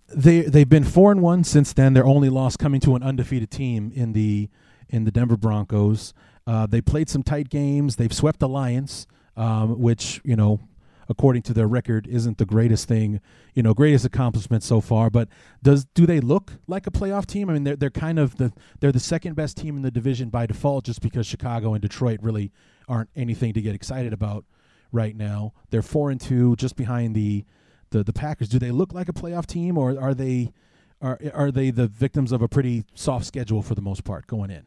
[0.09, 1.95] they they've been four and one since then.
[1.95, 4.49] Their only loss coming to an undefeated team in the
[4.89, 6.15] in the Denver Broncos.
[6.47, 7.97] Uh, they played some tight games.
[7.97, 10.61] They've swept the Lions, um, which you know
[11.09, 13.21] according to their record, isn't the greatest thing,
[13.55, 15.11] you know, greatest accomplishment so far.
[15.11, 15.29] But
[15.63, 17.51] does do they look like a playoff team?
[17.51, 20.29] I mean, they're they're kind of the they're the second best team in the division
[20.29, 22.53] by default, just because Chicago and Detroit really
[22.89, 24.45] aren't anything to get excited about
[24.93, 25.53] right now.
[25.71, 27.45] They're four and two, just behind the
[27.91, 28.49] the the Packers.
[28.49, 30.53] Do they look like a playoff team, or are they
[31.01, 34.51] are are they the victims of a pretty soft schedule for the most part going
[34.51, 34.65] in?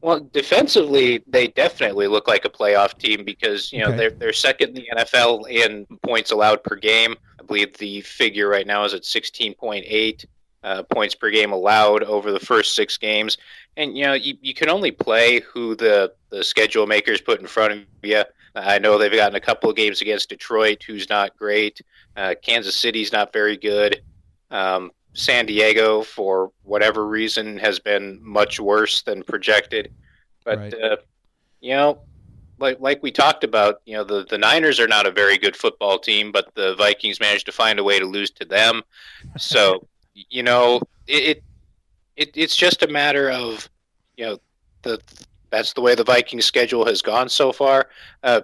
[0.00, 3.96] Well, defensively, they definitely look like a playoff team because you know okay.
[3.96, 7.14] they're they're second in the NFL in points allowed per game.
[7.40, 10.26] I believe the figure right now is at sixteen point eight
[10.64, 13.38] uh, points per game allowed over the first six games.
[13.76, 17.46] And you know you, you can only play who the the schedule makers put in
[17.46, 18.24] front of you.
[18.54, 21.80] I know they've gotten a couple of games against Detroit, who's not great.
[22.16, 24.02] Uh, Kansas City's not very good.
[24.50, 29.92] Um, San Diego, for whatever reason, has been much worse than projected.
[30.44, 30.74] But right.
[30.74, 30.96] uh,
[31.60, 32.00] you know,
[32.58, 35.56] like like we talked about, you know, the the Niners are not a very good
[35.56, 38.82] football team, but the Vikings managed to find a way to lose to them.
[39.38, 41.42] So you know, it, it,
[42.16, 43.68] it it's just a matter of
[44.16, 44.38] you know
[44.82, 45.00] the
[45.52, 47.88] that's the way the Vikings schedule has gone so far.
[48.24, 48.40] Uh,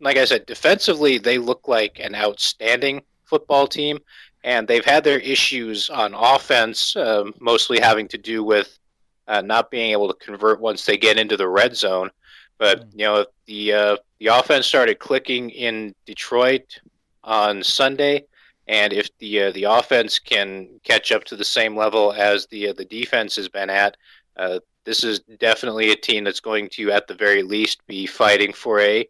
[0.00, 3.98] like I said, defensively they look like an outstanding football team
[4.44, 8.78] and they've had their issues on offense, uh, mostly having to do with
[9.26, 12.10] uh, not being able to convert once they get into the red zone.
[12.58, 12.92] But mm.
[12.92, 16.80] you know, the uh, the offense started clicking in Detroit
[17.24, 18.24] on Sunday,
[18.68, 22.68] And if the uh, the offense can catch up to the same level as the
[22.68, 23.96] uh, the defense has been at,
[24.36, 28.52] uh, this is definitely a team that's going to, at the very least, be fighting
[28.52, 29.06] for a,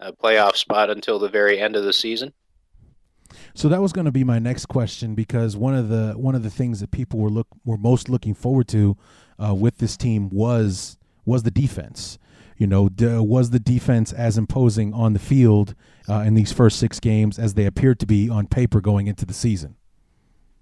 [0.00, 2.34] a playoff spot until the very end of the season.
[3.54, 6.42] So that was going to be my next question because one of the one of
[6.42, 8.96] the things that people were look were most looking forward to
[9.42, 12.18] uh, with this team was was the defense.
[12.56, 15.74] You know, d- was the defense as imposing on the field
[16.08, 19.24] uh, in these first six games as they appeared to be on paper going into
[19.24, 19.76] the season?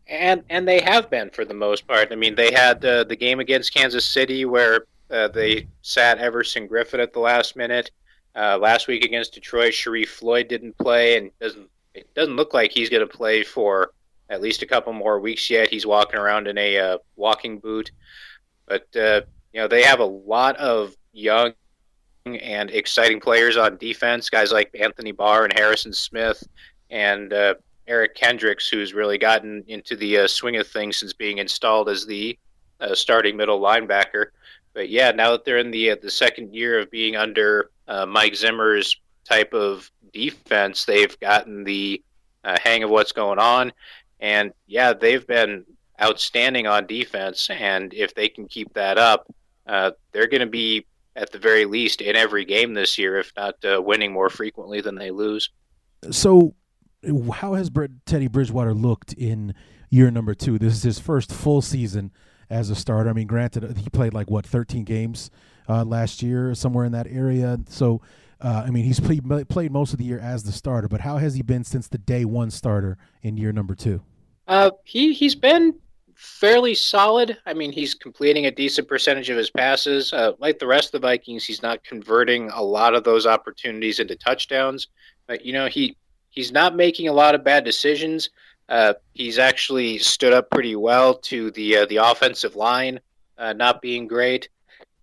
[0.08, 2.12] And and they have been for the most part.
[2.12, 6.68] I mean, they had uh, the game against Kansas City where uh, they sat Everson
[6.68, 7.90] Griffen at the last minute.
[8.34, 12.70] Uh, last week against Detroit, Sharrif Floyd didn't play, and doesn't it doesn't look like
[12.70, 13.90] he's going to play for
[14.30, 15.70] at least a couple more weeks yet.
[15.70, 17.90] He's walking around in a uh, walking boot,
[18.66, 21.52] but uh, you know they have a lot of young
[22.26, 24.30] and exciting players on defense.
[24.30, 26.46] Guys like Anthony Barr and Harrison Smith,
[26.90, 27.54] and uh,
[27.88, 32.06] Eric Kendricks, who's really gotten into the uh, swing of things since being installed as
[32.06, 32.38] the
[32.80, 34.26] uh, starting middle linebacker.
[34.74, 38.06] But yeah, now that they're in the uh, the second year of being under uh,
[38.06, 42.02] Mike Zimmer's type of defense, they've gotten the
[42.44, 43.72] uh, hang of what's going on,
[44.20, 45.64] and yeah, they've been
[46.00, 47.50] outstanding on defense.
[47.50, 49.26] And if they can keep that up,
[49.66, 50.86] they're going to be
[51.18, 54.80] at the very least in every game this year, if not uh, winning more frequently
[54.80, 55.50] than they lose.
[56.10, 56.54] So,
[57.34, 57.70] how has
[58.06, 59.54] Teddy Bridgewater looked in
[59.90, 60.58] year number two?
[60.58, 62.12] This is his first full season
[62.50, 63.10] as a starter.
[63.10, 65.30] I mean, granted, he played like what 13 games
[65.68, 67.58] uh, last year, somewhere in that area.
[67.68, 68.00] So,
[68.40, 70.88] uh, I mean, he's played played most of the year as the starter.
[70.88, 74.02] But how has he been since the day one starter in year number two?
[74.46, 75.74] Uh, he he's been
[76.14, 77.36] fairly solid.
[77.46, 80.12] I mean, he's completing a decent percentage of his passes.
[80.12, 84.00] Uh, like the rest of the Vikings, he's not converting a lot of those opportunities
[84.00, 84.88] into touchdowns.
[85.26, 85.96] But you know, he
[86.38, 88.30] he's not making a lot of bad decisions.
[88.68, 93.00] Uh, he's actually stood up pretty well to the uh, the offensive line
[93.38, 94.48] uh, not being great,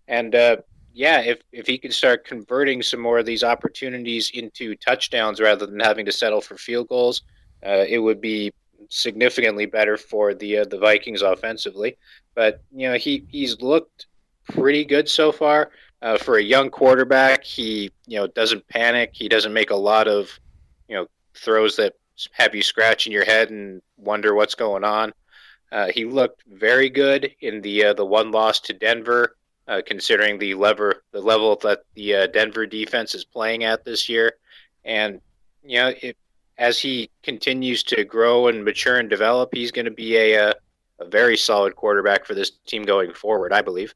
[0.08, 0.56] and uh,
[0.94, 5.66] yeah, if if he can start converting some more of these opportunities into touchdowns rather
[5.66, 7.24] than having to settle for field goals,
[7.66, 8.54] uh, it would be
[8.88, 11.98] significantly better for the uh, the Vikings offensively.
[12.34, 14.06] But you know he he's looked
[14.54, 15.72] pretty good so far
[16.20, 17.44] for a young quarterback.
[17.44, 19.10] He you know doesn't panic.
[19.12, 20.40] He doesn't make a lot of
[20.88, 21.94] you know throws that
[22.32, 25.14] have you scratching your head and wonder what's going on.
[25.72, 29.36] Uh, he looked very good in the uh, the one loss to Denver,
[29.68, 34.08] uh, considering the lever the level that the uh, Denver defense is playing at this
[34.08, 34.34] year.
[34.84, 35.20] And
[35.64, 36.18] you know, it,
[36.58, 40.54] as he continues to grow and mature and develop, he's going to be a, a,
[41.00, 43.94] a very solid quarterback for this team going forward, I believe.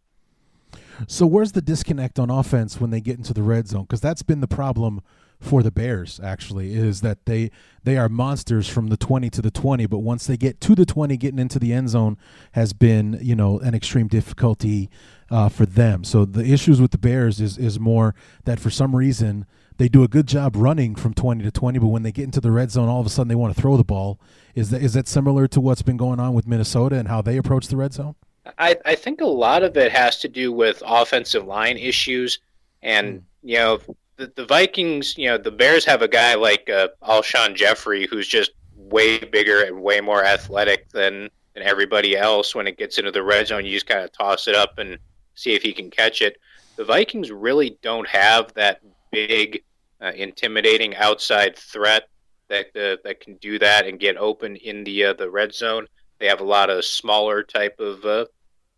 [1.07, 3.83] So where's the disconnect on offense when they get into the red zone?
[3.83, 5.01] Because that's been the problem
[5.39, 6.19] for the Bears.
[6.21, 7.51] Actually, is that they
[7.83, 10.85] they are monsters from the twenty to the twenty, but once they get to the
[10.85, 12.17] twenty, getting into the end zone
[12.53, 14.89] has been you know an extreme difficulty
[15.31, 16.03] uh, for them.
[16.03, 19.45] So the issues with the Bears is is more that for some reason
[19.77, 22.41] they do a good job running from 20 to 20, but when they get into
[22.41, 24.19] the red zone, all of a sudden they want to throw the ball.
[24.53, 27.37] Is that is that similar to what's been going on with Minnesota and how they
[27.37, 28.15] approach the red zone?
[28.57, 32.39] I, I think a lot of it has to do with offensive line issues,
[32.81, 33.23] and mm.
[33.43, 33.79] you know
[34.19, 35.17] the, the Vikings.
[35.17, 39.63] You know the Bears have a guy like uh, Alshon Jeffery who's just way bigger
[39.63, 42.53] and way more athletic than than everybody else.
[42.53, 44.99] When it gets into the red zone, you just kind of toss it up and
[45.33, 46.37] see if he can catch it.
[46.75, 49.63] The Vikings really don't have that big
[50.01, 52.09] uh, intimidating outside threat
[52.49, 55.87] that uh, that can do that and get open in the uh, the red zone.
[56.19, 58.25] They have a lot of smaller type of uh,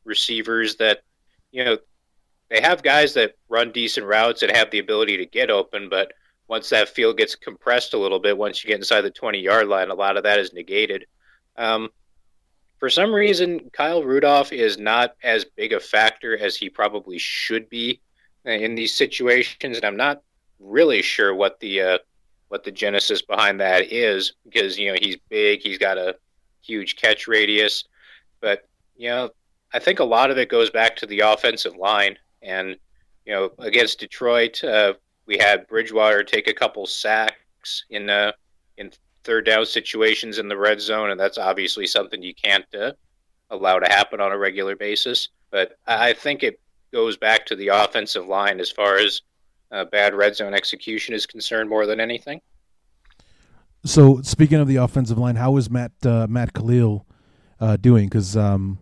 [0.05, 1.01] receivers that
[1.51, 1.77] you know
[2.51, 6.11] they have guys that run decent routes and have the ability to get open, but
[6.49, 9.69] once that field gets compressed a little bit, once you get inside the 20 yard
[9.69, 11.05] line, a lot of that is negated.
[11.55, 11.89] Um,
[12.77, 17.69] for some reason, Kyle Rudolph is not as big a factor as he probably should
[17.69, 18.01] be
[18.45, 20.21] uh, in these situations, and I'm not
[20.59, 21.97] really sure what the uh,
[22.49, 26.17] what the genesis behind that is because you know he's big, he's got a
[26.61, 27.85] huge catch radius,
[28.41, 29.29] but you know
[29.73, 32.75] I think a lot of it goes back to the offensive line, and
[33.25, 34.93] you know against Detroit uh,
[35.25, 38.31] we had Bridgewater take a couple sacks in uh,
[38.77, 38.91] in
[39.23, 42.91] third down situations in the red zone, and that's obviously something you can't uh,
[43.49, 45.29] allow to happen on a regular basis.
[45.51, 46.59] But I think it
[46.91, 49.21] goes back to the offensive line as far as
[49.71, 52.41] uh, bad red zone execution is concerned more than anything.
[53.85, 57.05] So speaking of the offensive line, how is Matt uh, Matt Kalil
[57.59, 58.07] uh, doing?
[58.07, 58.79] Because um,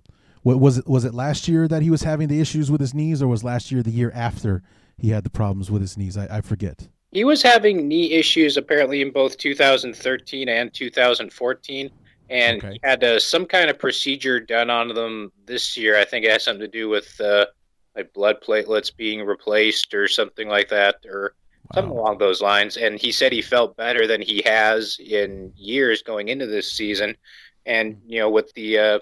[0.57, 3.21] was it was it last year that he was having the issues with his knees,
[3.21, 4.63] or was last year the year after
[4.97, 6.17] he had the problems with his knees?
[6.17, 6.87] I, I forget.
[7.11, 11.89] He was having knee issues apparently in both 2013 and 2014,
[12.29, 12.73] and okay.
[12.73, 15.97] he had uh, some kind of procedure done on them this year.
[15.97, 17.47] I think it has something to do with uh,
[17.95, 21.33] like blood platelets being replaced or something like that, or
[21.63, 21.75] wow.
[21.75, 22.77] something along those lines.
[22.77, 27.17] And he said he felt better than he has in years going into this season.
[27.65, 28.99] And you know, with the uh,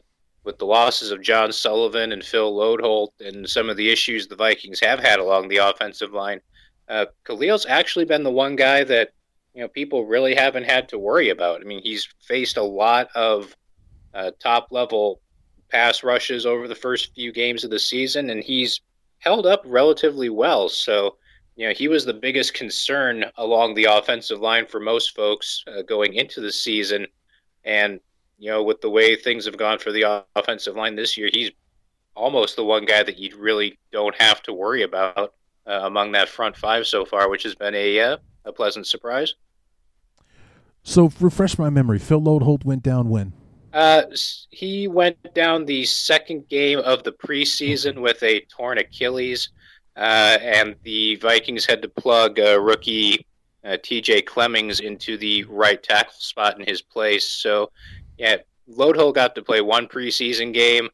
[0.47, 4.35] with the losses of John Sullivan and Phil Loadholt and some of the issues the
[4.35, 6.41] Vikings have had along the offensive line
[6.89, 9.11] uh, Kalil's actually been the one guy that
[9.53, 11.61] you know people really haven't had to worry about.
[11.61, 13.55] I mean, he's faced a lot of
[14.13, 15.21] uh, top level
[15.69, 18.81] pass rushes over the first few games of the season, and he's
[19.19, 20.69] held up relatively well.
[20.69, 21.17] So,
[21.55, 25.81] you know, he was the biggest concern along the offensive line for most folks uh,
[25.81, 27.07] going into the season.
[27.65, 27.99] And,
[28.37, 31.51] you know, with the way things have gone for the offensive line this year, he's
[32.15, 35.33] almost the one guy that you really don't have to worry about
[35.65, 39.35] uh, among that front five so far, which has been a uh, a pleasant surprise.
[40.83, 41.99] So, refresh my memory.
[41.99, 43.33] Phil Loadholt went down when?
[43.73, 44.03] Uh,
[44.49, 49.49] he went down the second game of the preseason with a torn Achilles,
[49.97, 53.25] uh, and the Vikings had to plug rookie
[53.67, 54.21] uh, T.J.
[54.21, 57.29] Clemmings into the right tackle spot in his place.
[57.29, 57.71] So,
[58.17, 58.37] yeah,
[58.69, 60.89] Loadholt got to play one preseason game,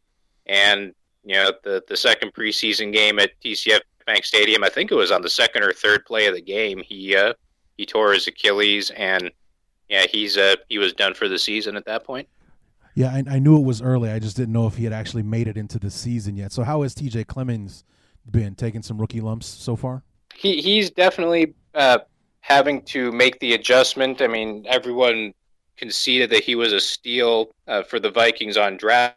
[0.46, 0.94] and
[1.24, 4.64] you know the the second preseason game at TCF Bank Stadium.
[4.64, 6.82] I think it was on the second or third play of the game.
[6.86, 7.34] He uh,
[7.78, 9.32] he tore his Achilles, and
[9.90, 12.28] yeah, he's uh, he was done for the season at that point.
[12.96, 14.12] Yeah, I, I knew it was early.
[14.12, 16.52] I just didn't know if he had actually made it into the season yet.
[16.52, 17.24] So how has T.J.
[17.24, 17.84] Clemmings
[18.30, 20.04] been taking some rookie lumps so far?
[20.36, 22.00] He he's definitely uh,
[22.42, 24.22] having to make the adjustment.
[24.22, 25.34] I mean, everyone
[25.78, 29.16] conceded that he was a steal uh, for the Vikings on draft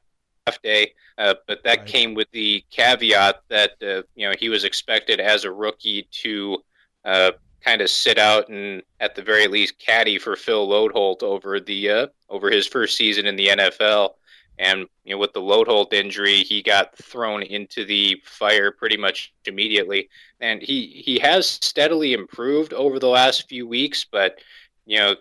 [0.63, 0.93] day.
[1.19, 1.87] Uh, but that right.
[1.87, 6.59] came with the caveat that uh, you know he was expected as a rookie to
[7.05, 7.31] uh,
[7.65, 11.91] kind of sit out and at the very least caddy for Phil Loadholt over the
[11.91, 14.11] uh, over his first season in the NFL.
[14.59, 19.35] And you know, with the Loadholt injury, he got thrown into the fire pretty much
[19.47, 20.09] immediately.
[20.41, 24.39] And he he has steadily improved over the last few weeks, but
[24.87, 25.17] you know,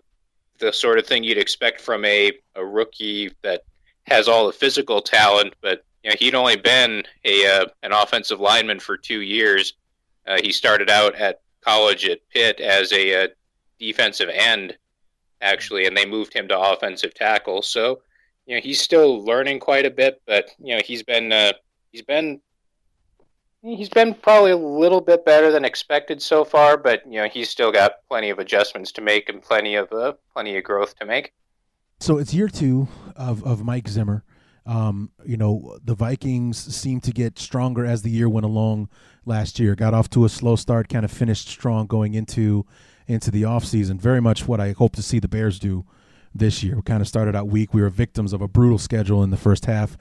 [0.59, 3.63] the sort of thing you'd expect from a, a rookie that
[4.07, 8.39] has all the physical talent, but you know, he'd only been a uh, an offensive
[8.39, 9.73] lineman for two years.
[10.27, 13.27] Uh, he started out at college at Pitt as a, uh,
[13.79, 14.77] defensive end,
[15.41, 17.61] actually, and they moved him to offensive tackle.
[17.61, 18.01] So,
[18.45, 21.53] you know, he's still learning quite a bit, but you know, he's been uh,
[21.91, 22.39] he's been
[23.65, 26.77] he's been probably a little bit better than expected so far.
[26.77, 30.13] But you know, he's still got plenty of adjustments to make and plenty of uh,
[30.33, 31.33] plenty of growth to make.
[31.99, 34.23] So it's year two of, of Mike Zimmer.
[34.65, 38.89] Um, you know, the Vikings seemed to get stronger as the year went along
[39.25, 39.75] last year.
[39.75, 42.65] Got off to a slow start, kind of finished strong going into
[43.07, 43.99] into the offseason.
[43.99, 45.85] Very much what I hope to see the Bears do
[46.33, 46.75] this year.
[46.75, 47.73] We kind of started out weak.
[47.73, 49.97] We were victims of a brutal schedule in the first half,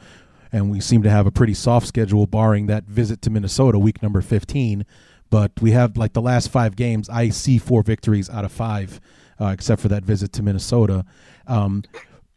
[0.55, 4.01] and we seem to have a pretty soft schedule, barring that visit to Minnesota, week
[4.05, 4.87] number 15.
[5.29, 9.01] But we have like the last five games, I see four victories out of five,
[9.41, 11.05] uh, except for that visit to Minnesota.
[11.49, 11.83] Um,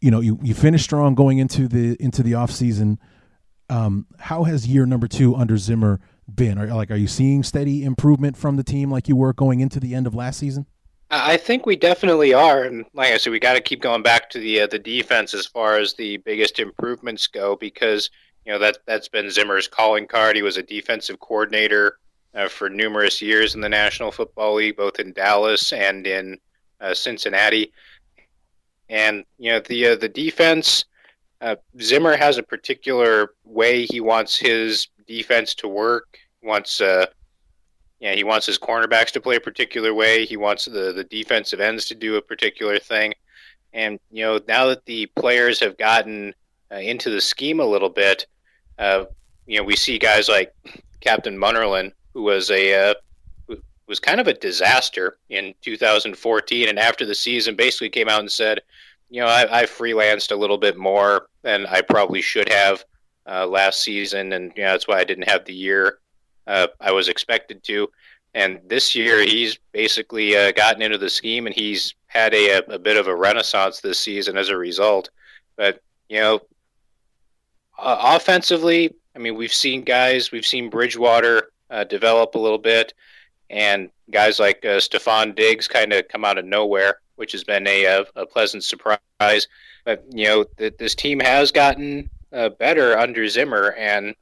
[0.00, 2.98] you know, you, you finished strong going into the into the off season.
[3.70, 6.00] Um, how has year number two under Zimmer
[6.32, 6.58] been?
[6.58, 9.78] Are like are you seeing steady improvement from the team like you were going into
[9.78, 10.66] the end of last season?
[11.10, 14.28] I think we definitely are, and like I said, we got to keep going back
[14.30, 18.10] to the uh, the defense as far as the biggest improvements go, because
[18.44, 20.36] you know that that's been Zimmer's calling card.
[20.36, 21.98] He was a defensive coordinator
[22.34, 26.38] uh, for numerous years in the National Football League, both in Dallas and in
[26.80, 27.72] uh, Cincinnati.
[28.90, 30.84] And you know the uh, the defense,
[31.40, 36.18] uh, Zimmer has a particular way he wants his defense to work.
[36.42, 37.06] He wants uh,
[38.00, 40.24] yeah, he wants his cornerbacks to play a particular way.
[40.24, 43.14] He wants the the defensive ends to do a particular thing.
[43.72, 46.34] And you know now that the players have gotten
[46.70, 48.26] uh, into the scheme a little bit,
[48.78, 49.06] uh,
[49.46, 50.54] you know we see guys like
[51.00, 52.94] Captain Munnerlyn, who was a uh,
[53.88, 56.68] was kind of a disaster in 2014.
[56.68, 58.60] And after the season, basically came out and said,
[59.10, 62.84] you know, I, I freelanced a little bit more than I probably should have
[63.26, 65.98] uh, last season, and you know, that's why I didn't have the year
[66.48, 67.88] uh, I was expected to.
[68.34, 72.78] And this year, he's basically uh, gotten into the scheme, and he's had a, a
[72.78, 75.10] bit of a renaissance this season as a result.
[75.56, 76.40] But you know,
[77.78, 82.92] uh, offensively, I mean, we've seen guys, we've seen Bridgewater uh, develop a little bit
[83.50, 87.66] and guys like uh, Stefon Diggs kind of come out of nowhere, which has been
[87.66, 89.48] a, a, a pleasant surprise.
[89.84, 94.14] But you know, th- this team has gotten uh, better under Zimmer, and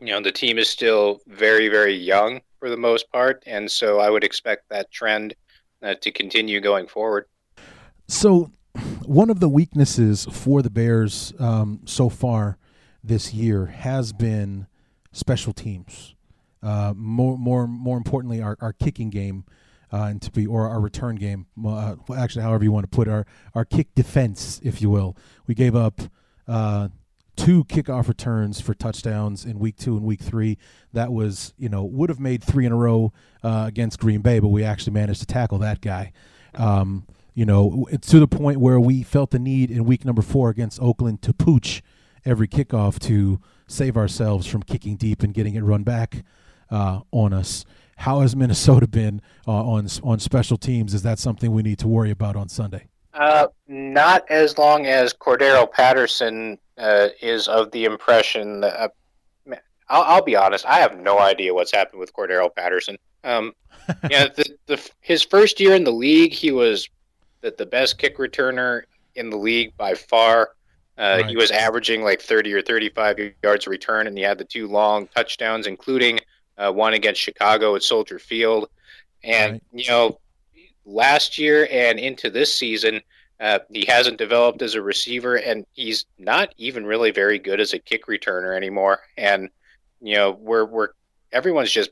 [0.00, 4.00] you know, the team is still very, very young for the most part, and so
[4.00, 5.34] I would expect that trend
[5.82, 7.26] uh, to continue going forward.
[8.08, 8.50] So,
[9.04, 12.58] one of the weaknesses for the Bears um, so far
[13.02, 14.66] this year has been
[15.12, 16.14] special teams.
[16.62, 19.44] Uh, more, more, more importantly, our, our kicking game,
[19.92, 21.46] uh, and to be or our return game.
[21.64, 25.16] Uh, actually, however you want to put our our kick defense, if you will.
[25.46, 26.00] We gave up
[26.48, 26.88] uh,
[27.36, 30.58] two kickoff returns for touchdowns in week two and week three.
[30.92, 33.12] That was, you know, would have made three in a row
[33.42, 36.12] uh, against Green Bay, but we actually managed to tackle that guy.
[36.54, 40.50] Um, you know, to the point where we felt the need in week number four
[40.50, 41.82] against Oakland to pooch
[42.24, 46.24] every kickoff to save ourselves from kicking deep and getting it run back
[46.70, 47.64] uh, on us.
[47.98, 50.94] How has Minnesota been uh, on on special teams?
[50.94, 52.88] Is that something we need to worry about on Sunday?
[53.14, 58.80] Uh, not as long as Cordarrelle Patterson uh, is of the impression that.
[58.80, 58.88] Uh,
[59.88, 60.64] I'll, I'll, be honest.
[60.66, 62.96] I have no idea what's happened with Cordarrelle Patterson.
[63.22, 63.52] Um,
[64.10, 66.88] yeah, the, the, his first year in the league, he was
[67.42, 68.82] the, the best kick returner
[69.14, 70.50] in the league by far.
[70.96, 71.26] Uh, right.
[71.26, 75.06] He was averaging like 30 or 35 yards return, and he had the two long
[75.08, 76.20] touchdowns, including
[76.56, 78.68] uh, one against Chicago at Soldier Field.
[79.22, 79.62] And, right.
[79.72, 80.18] you know,
[80.84, 83.00] last year and into this season,
[83.40, 87.72] uh, he hasn't developed as a receiver, and he's not even really very good as
[87.72, 89.00] a kick returner anymore.
[89.16, 89.50] And
[90.00, 90.88] you know, we're we're
[91.32, 91.90] everyone's just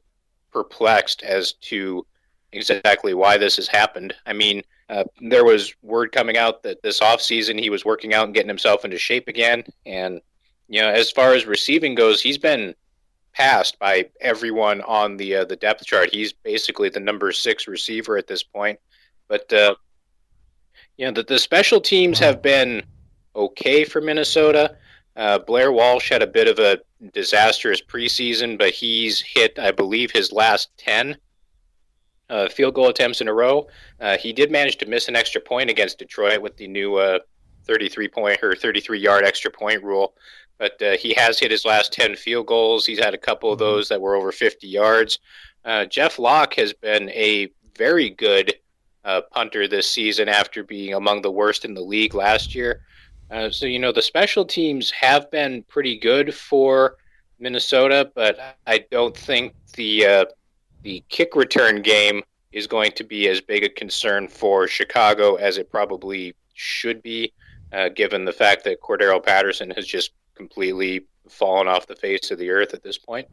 [0.52, 2.06] perplexed as to
[2.52, 4.14] exactly why this has happened.
[4.26, 8.26] I mean, uh, there was word coming out that this offseason he was working out
[8.26, 9.64] and getting himself into shape again.
[9.86, 10.20] And,
[10.68, 12.74] you know, as far as receiving goes, he's been
[13.32, 16.12] passed by everyone on the uh, the depth chart.
[16.12, 18.78] He's basically the number six receiver at this point.
[19.28, 19.74] But uh,
[20.96, 22.82] you know, the, the special teams have been
[23.34, 24.76] okay for Minnesota.
[25.16, 26.78] Uh, Blair Walsh had a bit of a
[27.12, 31.16] disastrous preseason, but he's hit, I believe, his last ten
[32.30, 33.68] uh, field goal attempts in a row.
[34.00, 37.18] Uh, he did manage to miss an extra point against Detroit with the new uh,
[37.64, 40.14] 33 point or 33 yard extra point rule
[40.62, 42.86] but uh, he has hit his last 10 field goals.
[42.86, 43.64] He's had a couple of mm-hmm.
[43.64, 45.18] those that were over 50 yards.
[45.64, 48.54] Uh, Jeff Locke has been a very good
[49.04, 52.82] uh, punter this season after being among the worst in the league last year.
[53.28, 56.96] Uh, so, you know, the special teams have been pretty good for
[57.40, 60.24] Minnesota, but I don't think the, uh,
[60.82, 65.58] the kick return game is going to be as big a concern for Chicago as
[65.58, 67.32] it probably should be,
[67.72, 72.38] uh, given the fact that Cordarrelle Patterson has just completely fallen off the face of
[72.38, 73.28] the earth at this point.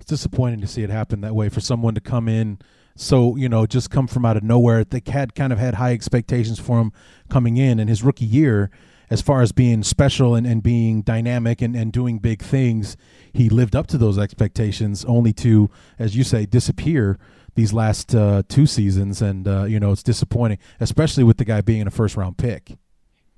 [0.00, 2.58] It's disappointing to see it happen that way for someone to come in
[2.98, 4.84] so you know just come from out of nowhere.
[4.84, 6.92] They had kind of had high expectations for him
[7.30, 8.70] coming in, and his rookie year,
[9.08, 12.96] as far as being special and, and being dynamic and, and doing big things,
[13.32, 15.04] he lived up to those expectations.
[15.04, 17.18] Only to, as you say, disappear
[17.54, 21.60] these last uh, two seasons, and uh, you know it's disappointing, especially with the guy
[21.60, 22.76] being a first round pick.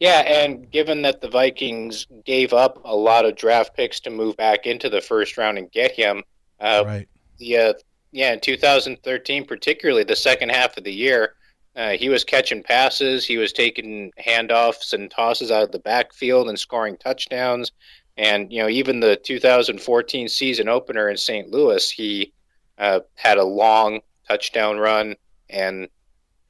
[0.00, 4.34] Yeah, and given that the Vikings gave up a lot of draft picks to move
[4.38, 6.22] back into the first round and get him,
[6.58, 7.08] uh, right?
[7.38, 7.72] The uh,
[8.10, 11.34] yeah, in 2013, particularly the second half of the year,
[11.76, 16.48] uh, he was catching passes, he was taking handoffs and tosses out of the backfield
[16.48, 17.70] and scoring touchdowns.
[18.16, 21.50] And you know, even the 2014 season opener in St.
[21.50, 22.32] Louis, he
[22.78, 25.14] uh, had a long touchdown run,
[25.50, 25.88] and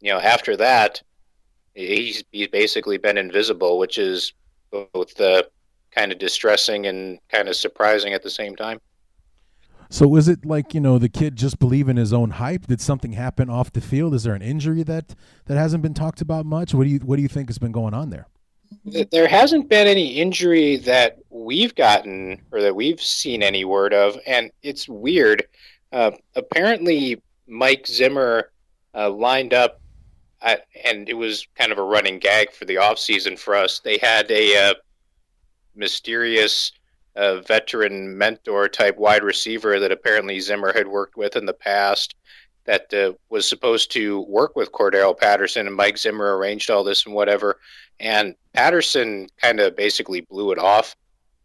[0.01, 1.03] you know, after that
[1.75, 4.33] he's he's basically been invisible, which is
[4.71, 5.43] both uh,
[5.91, 8.81] kind of distressing and kind of surprising at the same time.
[9.93, 12.69] So is it like you know the kid just believing his own hype?
[12.69, 14.15] Did something happen off the field?
[14.15, 15.17] Is there an injury that
[15.47, 16.73] that hasn't been talked about much?
[16.73, 18.29] What do you what do you think has been going on there?
[18.85, 24.17] There hasn't been any injury that we've gotten or that we've seen any word of,
[24.29, 25.45] and it's weird.
[25.93, 28.53] Uh, apparently, Mike Zimmer
[28.95, 29.80] uh, lined up
[30.43, 33.81] I, and it was kind of a running gag for the off season for us.
[33.81, 34.75] They had a uh,
[35.75, 36.73] mysterious
[37.17, 42.15] uh, veteran mentor type wide receiver that apparently Zimmer had worked with in the past
[42.65, 47.05] that uh, was supposed to work with Cordarrelle Patterson, and Mike Zimmer arranged all this
[47.05, 47.59] and whatever.
[47.99, 50.95] And Patterson kind of basically blew it off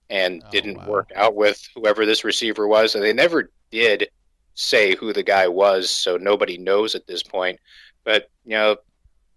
[0.10, 0.88] and oh, didn't wow.
[0.88, 4.08] work out with whoever this receiver was, and they never did
[4.54, 7.60] say who the guy was, so nobody knows at this point.
[8.06, 8.78] But you know,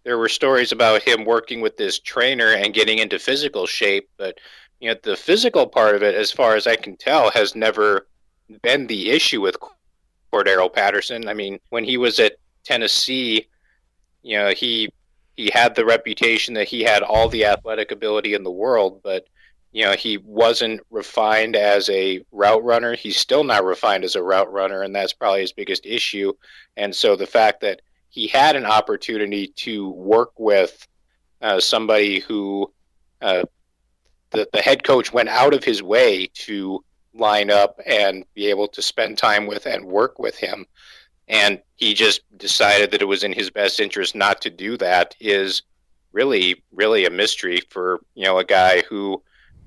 [0.04, 4.38] there were stories about him working with this trainer and getting into physical shape, but
[4.80, 8.06] you know, the physical part of it, as far as I can tell, has never
[8.62, 9.56] been the issue with
[10.32, 11.28] Cordarrelle Patterson.
[11.28, 13.48] I mean, when he was at Tennessee,
[14.22, 14.90] you know, he
[15.36, 19.26] he had the reputation that he had all the athletic ability in the world, but
[19.72, 22.94] you know, he wasn't refined as a route runner.
[22.94, 26.32] He's still not refined as a route runner, and that's probably his biggest issue.
[26.76, 30.86] And so the fact that he had an opportunity to work with
[31.40, 32.70] uh, somebody who
[33.20, 33.44] uh,
[34.30, 36.84] the, the head coach went out of his way to
[37.14, 40.66] line up and be able to spend time with and work with him.
[41.28, 45.14] And he just decided that it was in his best interest not to do that
[45.20, 45.62] is
[46.12, 49.22] really, really a mystery for, you know, a guy who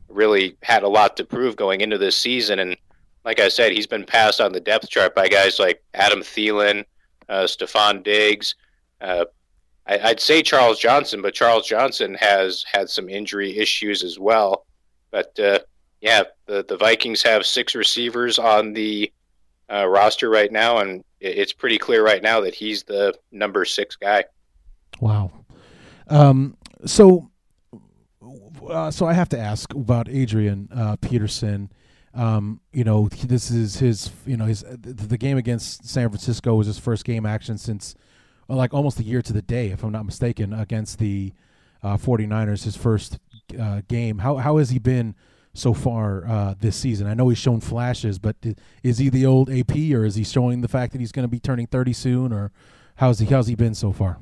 [0.08, 2.60] really had a lot to prove going into this season.
[2.60, 2.76] And
[3.24, 6.84] like I said, he's been passed on the depth chart by guys like Adam Thielen,
[7.32, 8.56] uh, Stefon Diggs.
[9.00, 9.26] Uh,
[9.88, 14.66] I, would say Charles Johnson, but Charles Johnson has had some injury issues as well.
[15.10, 15.60] But uh,
[16.02, 19.12] yeah, the the Vikings have six receivers on the
[19.72, 23.96] uh, roster right now, and it's pretty clear right now that he's the number six
[23.96, 24.26] guy.
[25.00, 25.32] Wow.
[26.08, 27.30] Um, so,
[28.68, 31.72] uh, so I have to ask about Adrian uh, Peterson.
[32.14, 34.12] Um, you know, this is his.
[34.26, 37.96] You know, his the game against San Francisco was his first game action since,
[38.48, 41.34] well, like almost a year to the day, if I'm not mistaken, against the
[41.84, 42.64] uh, 49ers.
[42.64, 43.20] His first
[43.60, 44.20] uh, game.
[44.20, 45.16] How how has he been?
[45.54, 47.08] so far uh, this season?
[47.08, 48.36] I know he's shown flashes, but
[48.84, 51.32] is he the old AP, or is he showing the fact that he's going to
[51.32, 52.52] be turning 30 soon, or
[52.96, 54.20] how's he how's he been so far?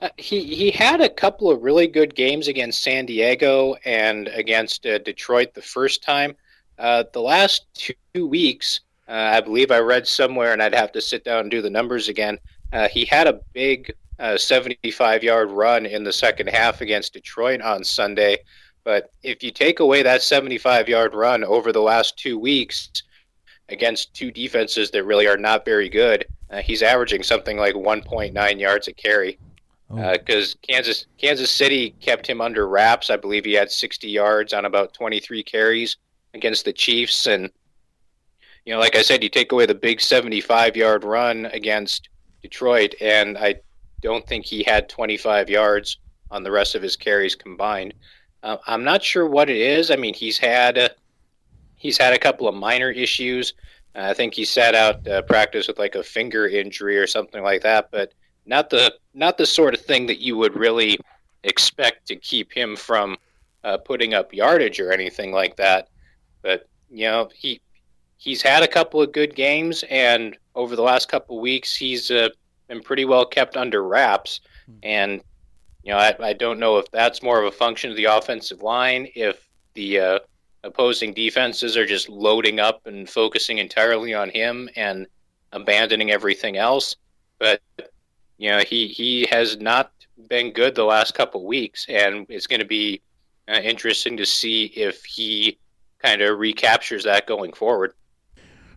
[0.00, 4.84] Uh, he he had a couple of really good games against San Diego and against
[4.84, 6.34] uh, Detroit the first time.
[6.82, 11.00] Uh, the last two weeks, uh, I believe I read somewhere, and I'd have to
[11.00, 12.40] sit down and do the numbers again.
[12.72, 13.94] Uh, he had a big
[14.36, 18.38] 75 yard run in the second half against Detroit on Sunday.
[18.84, 22.90] But if you take away that 75 yard run over the last two weeks
[23.68, 28.60] against two defenses that really are not very good, uh, he's averaging something like 1.9
[28.60, 29.38] yards a carry.
[29.88, 30.58] Because oh.
[30.58, 33.08] uh, Kansas Kansas City kept him under wraps.
[33.08, 35.96] I believe he had 60 yards on about 23 carries
[36.34, 37.26] against the Chiefs.
[37.26, 37.50] And,
[38.64, 42.08] you know, like I said, you take away the big 75 yard run against
[42.42, 43.56] Detroit, and I
[44.00, 45.98] don't think he had 25 yards
[46.30, 47.94] on the rest of his carries combined.
[48.42, 49.90] Uh, I'm not sure what it is.
[49.90, 50.88] I mean, he's had uh,
[51.76, 53.54] he's had a couple of minor issues.
[53.94, 57.42] Uh, I think he sat out uh, practice with like a finger injury or something
[57.42, 58.12] like that, but
[58.46, 60.98] not the not the sort of thing that you would really
[61.44, 63.16] expect to keep him from
[63.64, 65.88] uh, putting up yardage or anything like that.
[66.42, 67.60] But you know, he
[68.18, 72.10] he's had a couple of good games, and over the last couple of weeks, he's
[72.10, 72.28] uh,
[72.68, 74.40] been pretty well kept under wraps.
[74.66, 74.72] Hmm.
[74.82, 75.20] And
[75.82, 78.62] you know, I, I don't know if that's more of a function of the offensive
[78.62, 80.18] line, if the uh,
[80.64, 85.06] opposing defenses are just loading up and focusing entirely on him and
[85.52, 86.96] abandoning everything else.
[87.38, 87.60] But
[88.38, 89.92] you know, he he has not
[90.28, 93.00] been good the last couple of weeks, and it's going to be
[93.48, 95.58] uh, interesting to see if he
[96.02, 97.94] kind of recaptures that going forward.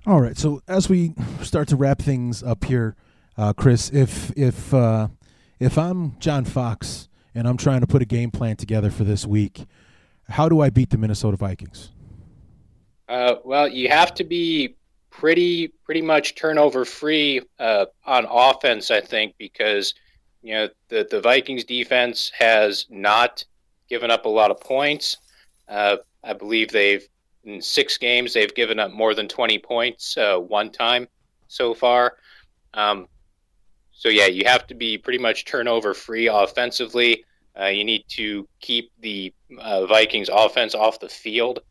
[0.05, 0.37] All right.
[0.37, 2.95] So as we start to wrap things up here,
[3.37, 5.07] uh, Chris, if if uh,
[5.59, 9.25] if I'm John Fox and I'm trying to put a game plan together for this
[9.25, 9.65] week,
[10.29, 11.91] how do I beat the Minnesota Vikings?
[13.09, 14.75] Uh, well, you have to be
[15.09, 19.93] pretty pretty much turnover free uh, on offense, I think, because
[20.41, 23.43] you know the the Vikings defense has not
[23.89, 25.17] given up a lot of points.
[25.67, 27.07] Uh, I believe they've
[27.45, 31.07] in six games they've given up more than 20 points uh, one time
[31.47, 32.17] so far.
[32.73, 33.07] Um,
[33.91, 37.23] so yeah, you have to be pretty much turnover free offensively.
[37.59, 41.61] Uh, you need to keep the uh, Vikings offense off the field.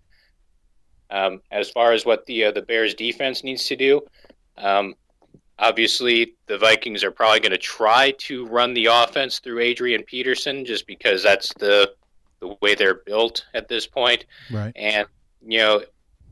[1.10, 4.00] Um, as far as what the uh, the Bears defense needs to do,
[4.56, 4.94] um,
[5.58, 10.64] obviously the Vikings are probably going to try to run the offense through Adrian Peterson,
[10.64, 11.92] just because that's the
[12.40, 14.24] the way they're built at this point.
[14.50, 14.72] Right.
[14.74, 15.06] And
[15.46, 15.82] you know,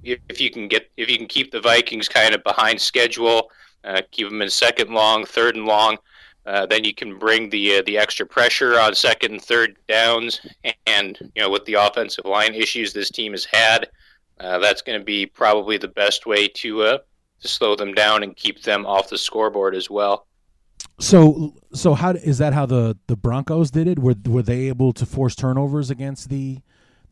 [0.03, 3.51] if, you can get if you can keep the Vikings kind of behind schedule
[3.85, 5.99] uh, keep them in second long, third and long.
[6.45, 10.41] Uh, then you can bring the uh, the extra pressure on second and third downs,
[10.87, 13.89] and you know with the offensive line issues this team has had,
[14.41, 16.99] uh, that's going to be probably the best way to uh,
[17.41, 20.27] to slow them down and keep them off the scoreboard as well.
[20.99, 22.53] So, so how is that?
[22.53, 24.01] How the the Broncos did it?
[24.01, 26.59] Were were they able to force turnovers against the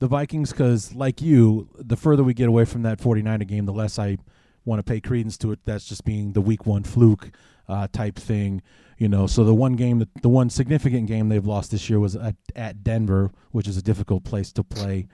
[0.00, 0.50] the Vikings?
[0.50, 4.18] Because like you, the further we get away from that 49er game, the less I
[4.64, 5.60] want to pay credence to it.
[5.64, 7.30] That's just being the week one fluke
[7.68, 8.62] uh, type thing,
[8.98, 9.26] you know.
[9.26, 12.34] So the one game, that, the one significant game they've lost this year was at,
[12.56, 15.06] at Denver, which is a difficult place to play,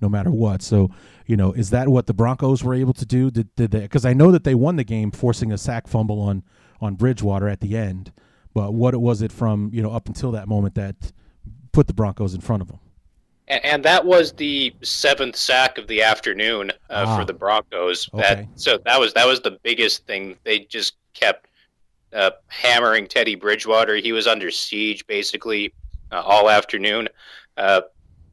[0.00, 0.62] no matter what.
[0.62, 0.90] So
[1.26, 3.30] you know, is that what the Broncos were able to do?
[3.30, 3.80] Did, did they?
[3.80, 6.42] Because I know that they won the game, forcing a sack fumble on
[6.80, 8.12] on Bridgewater at the end.
[8.52, 10.96] But what was it from you know up until that moment that
[11.72, 12.78] put the Broncos in front of them?
[13.48, 18.08] And, and that was the seventh sack of the afternoon uh, ah, for the Broncos.
[18.14, 18.48] That okay.
[18.56, 20.36] so that was that was the biggest thing.
[20.44, 21.48] They just kept
[22.12, 23.96] uh, hammering Teddy Bridgewater.
[23.96, 25.72] He was under siege basically
[26.12, 27.08] uh, all afternoon.
[27.56, 27.82] Uh,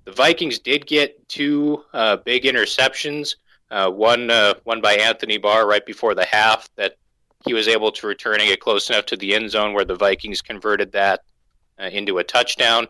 [0.06, 3.36] the Vikings did get two uh, big interceptions.
[3.70, 4.30] Uh, one
[4.66, 6.98] one by Anthony Barr right before the half that
[7.46, 9.96] he was able to return and get close enough to the end zone where the
[9.96, 11.22] Vikings converted that
[11.80, 12.88] into a touchdown.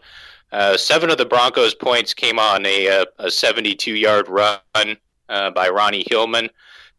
[0.77, 4.97] Seven of the Broncos' points came on a, a 72-yard run
[5.27, 6.49] by Ronnie Hillman.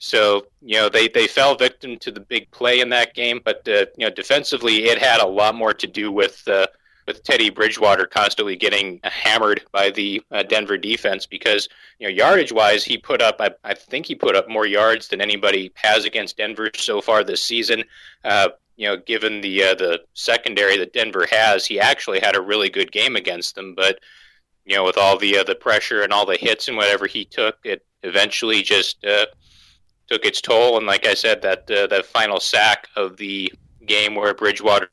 [0.03, 3.67] So you know they, they fell victim to the big play in that game, but
[3.69, 6.67] uh, you know defensively it had a lot more to do with uh,
[7.07, 11.69] with Teddy Bridgewater constantly getting hammered by the uh, Denver defense because
[12.01, 15.07] you know yardage wise he put up I, I think he put up more yards
[15.07, 17.85] than anybody has against Denver so far this season.
[18.25, 22.41] Uh, you know, given the uh, the secondary that Denver has, he actually had a
[22.41, 23.99] really good game against them, but
[24.65, 27.25] you know with all the uh, the pressure and all the hits and whatever he
[27.25, 29.27] took, it eventually just uh,
[30.09, 30.79] took its toll.
[30.79, 33.53] And like I said, that uh, that final sack of the
[33.87, 34.89] game where Bridgewater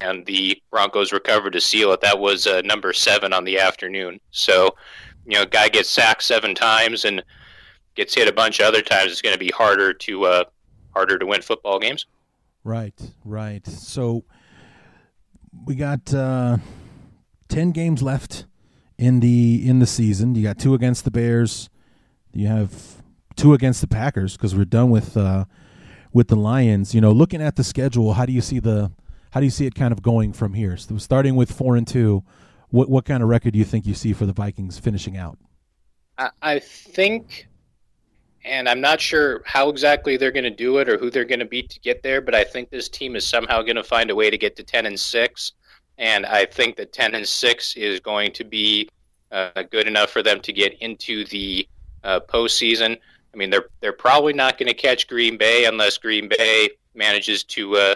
[0.00, 4.20] and the Broncos recovered to seal it, that was uh, number seven on the afternoon.
[4.32, 4.74] So,
[5.26, 7.22] you know, guy gets sacked seven times and
[7.94, 9.12] gets hit a bunch of other times.
[9.12, 10.44] It's going to be harder to uh,
[10.94, 12.06] harder to win football games.
[12.64, 12.94] Right,
[13.24, 13.66] right.
[13.66, 14.24] So
[15.66, 16.58] we got uh,
[17.48, 18.46] ten games left
[18.98, 20.34] in the in the season.
[20.34, 21.68] You got two against the Bears.
[22.32, 23.02] You have
[23.36, 25.46] two against the Packers because we're done with uh,
[26.12, 26.94] with the Lions.
[26.94, 28.92] You know, looking at the schedule, how do you see the
[29.32, 30.76] how do you see it kind of going from here?
[30.76, 32.22] So starting with four and two,
[32.68, 35.38] what what kind of record do you think you see for the Vikings finishing out?
[36.40, 37.48] I think,
[38.44, 41.40] and I'm not sure how exactly they're going to do it or who they're going
[41.40, 44.10] to beat to get there, but I think this team is somehow going to find
[44.10, 45.52] a way to get to ten and six,
[45.98, 48.88] and I think that ten and six is going to be
[49.30, 51.68] uh, good enough for them to get into the
[52.04, 52.98] uh, postseason.
[53.32, 57.44] I mean, they're they're probably not going to catch Green Bay unless Green Bay manages
[57.44, 57.76] to.
[57.76, 57.94] Uh,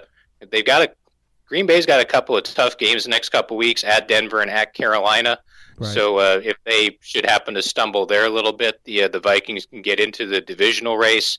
[0.51, 0.93] they've got a
[1.47, 4.41] Green Bay's got a couple of tough games the next couple of weeks at Denver
[4.41, 5.39] and at Carolina.
[5.79, 5.93] Right.
[5.93, 9.21] So uh, if they should happen to stumble there a little bit, the uh, the
[9.21, 11.39] Vikings can get into the divisional race.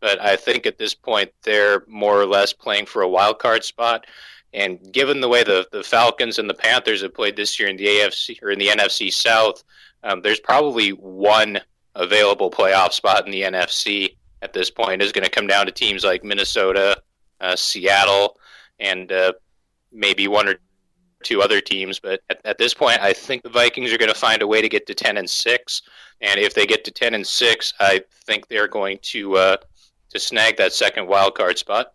[0.00, 3.64] But I think at this point they're more or less playing for a wild card
[3.64, 4.06] spot.
[4.52, 7.76] And given the way the, the Falcons and the Panthers have played this year in
[7.76, 9.64] the AFC or in the NFC South,
[10.04, 11.58] um, there's probably one
[11.96, 15.72] available playoff spot in the NFC at this point is going to come down to
[15.72, 17.02] teams like Minnesota,
[17.40, 18.38] uh, Seattle,
[18.78, 19.32] and uh,
[19.90, 20.56] maybe one or
[21.24, 21.98] two other teams.
[21.98, 24.62] But at, at, this point, I think the Vikings are going to find a way
[24.62, 25.82] to get to ten and six.
[26.20, 29.56] And if they get to ten and six, I think they're going to uh,
[30.10, 31.92] to snag that second wild card spot.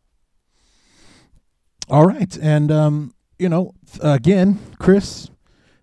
[1.90, 5.30] All right, and um, you know, again, Chris,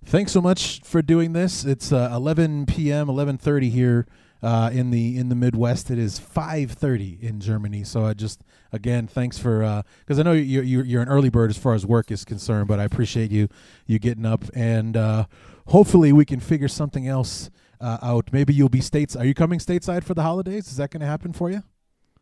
[0.05, 1.65] thanks so much for doing this.
[1.65, 4.07] It's uh, 11 p.m., 11:30 here
[4.47, 5.91] uh, in the in the Midwest.
[5.91, 7.83] It is 5:30 in Germany.
[7.83, 8.43] So I just
[8.73, 11.75] again thanks for because uh, I know you're, you're, you're an early bird as far
[11.75, 13.49] as work is concerned, but I appreciate you
[13.87, 15.25] you getting up and uh,
[15.67, 18.29] hopefully we can figure something else uh, out.
[18.31, 19.17] Maybe you'll be states.
[19.17, 20.69] Are you coming stateside for the holidays?
[20.69, 21.65] Is that going to happen for you?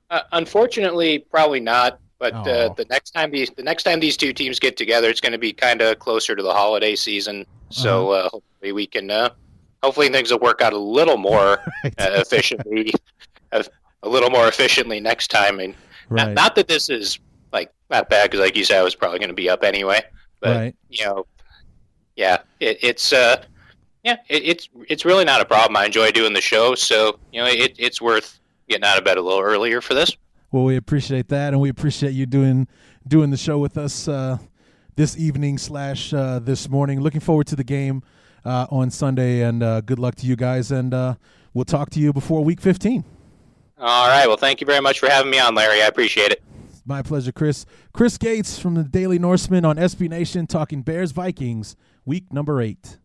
[0.08, 2.00] Uh, unfortunately, probably not.
[2.18, 5.20] But uh, the next time these the next time these two teams get together, it's
[5.20, 7.44] going to be kind of closer to the holiday season.
[7.68, 8.26] So uh-huh.
[8.26, 9.10] uh, hopefully we can.
[9.10, 9.28] Uh,
[9.84, 12.92] hopefully things will work out a little more uh, efficiently,
[13.52, 13.64] a,
[14.02, 15.60] a, little more efficiently next time.
[15.60, 15.74] And
[16.08, 16.26] right.
[16.26, 17.18] not, not, that this is
[17.52, 20.02] like not bad because, like you said, I was probably going to be up anyway.
[20.40, 20.76] But right.
[20.88, 21.26] you know,
[22.16, 23.44] yeah, it, it's uh,
[24.02, 25.76] yeah, it, it's it's really not a problem.
[25.76, 29.18] I enjoy doing the show, so you know, it, it's worth getting out of bed
[29.18, 30.16] a little earlier for this.
[30.50, 32.68] Well, we appreciate that, and we appreciate you doing
[33.06, 34.38] doing the show with us uh,
[34.96, 37.00] this evening slash uh, this morning.
[37.00, 38.02] Looking forward to the game
[38.44, 40.70] uh, on Sunday, and uh, good luck to you guys.
[40.70, 41.14] And uh,
[41.52, 43.04] we'll talk to you before Week 15.
[43.78, 44.26] All right.
[44.26, 45.82] Well, thank you very much for having me on, Larry.
[45.82, 46.42] I appreciate it.
[46.86, 47.64] My pleasure, Chris.
[47.92, 52.98] Chris Gates from the Daily Norseman on SB Nation talking Bears Vikings, week number eight.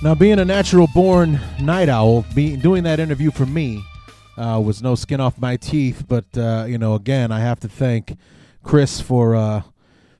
[0.00, 3.82] Now, being a natural born night owl, being doing that interview for me
[4.38, 6.04] uh, was no skin off my teeth.
[6.06, 8.16] But uh, you know, again, I have to thank
[8.62, 9.62] Chris for uh,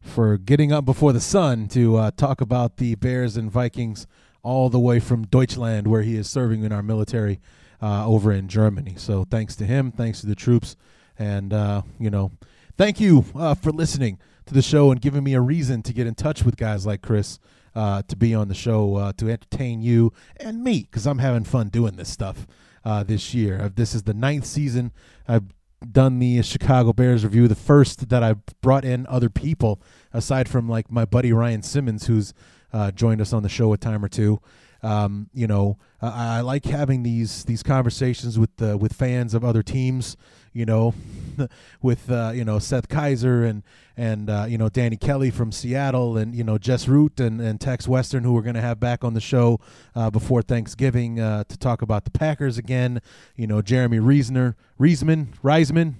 [0.02, 4.06] for getting up before the sun to uh, talk about the Bears and Vikings
[4.42, 7.40] all the way from Deutschland, where he is serving in our military
[7.80, 8.94] uh, over in Germany.
[8.96, 10.76] So, thanks to him, thanks to the troops,
[11.18, 12.32] and uh, you know,
[12.76, 16.14] thank you for listening to the show and giving me a reason to get in
[16.14, 17.38] touch with guys like Chris
[17.74, 21.94] to be on the show to entertain you and me because I'm having fun doing
[21.94, 22.44] this stuff
[22.84, 23.60] uh, this year.
[23.62, 24.92] Uh, this is the ninth season.
[25.26, 25.44] I've
[25.90, 29.80] done the Chicago Bears review, the first that I brought in other people
[30.12, 32.34] aside from like my buddy Ryan Simmons, who's
[32.72, 34.40] uh, joined us on the show a time or two.
[34.82, 39.44] Um, you know, I, I, like having these these conversations with uh, with fans of
[39.44, 40.16] other teams.
[40.52, 40.94] You know,
[41.82, 43.62] with uh, you know Seth Keysor and
[43.96, 47.60] and uh, you know Danny Kelly from Seattle and you know Jess Root and, and
[47.60, 49.60] Tex Western who we're going to have back on the show
[49.94, 53.00] uh, before Thanksgiving uh, to talk about the Packers again.
[53.36, 55.94] You know Jeremy Reisner, Reisman, Reisman.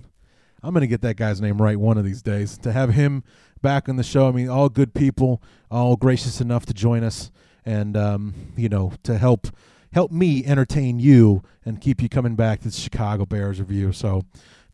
[0.62, 2.58] I'm going to get that guy's name right one of these days.
[2.58, 3.22] To have him
[3.62, 7.30] back on the show, I mean, all good people, all gracious enough to join us
[7.68, 9.48] and um, you know to help
[9.92, 13.92] help me entertain you and keep you coming back to the Chicago Bears review.
[13.92, 14.24] So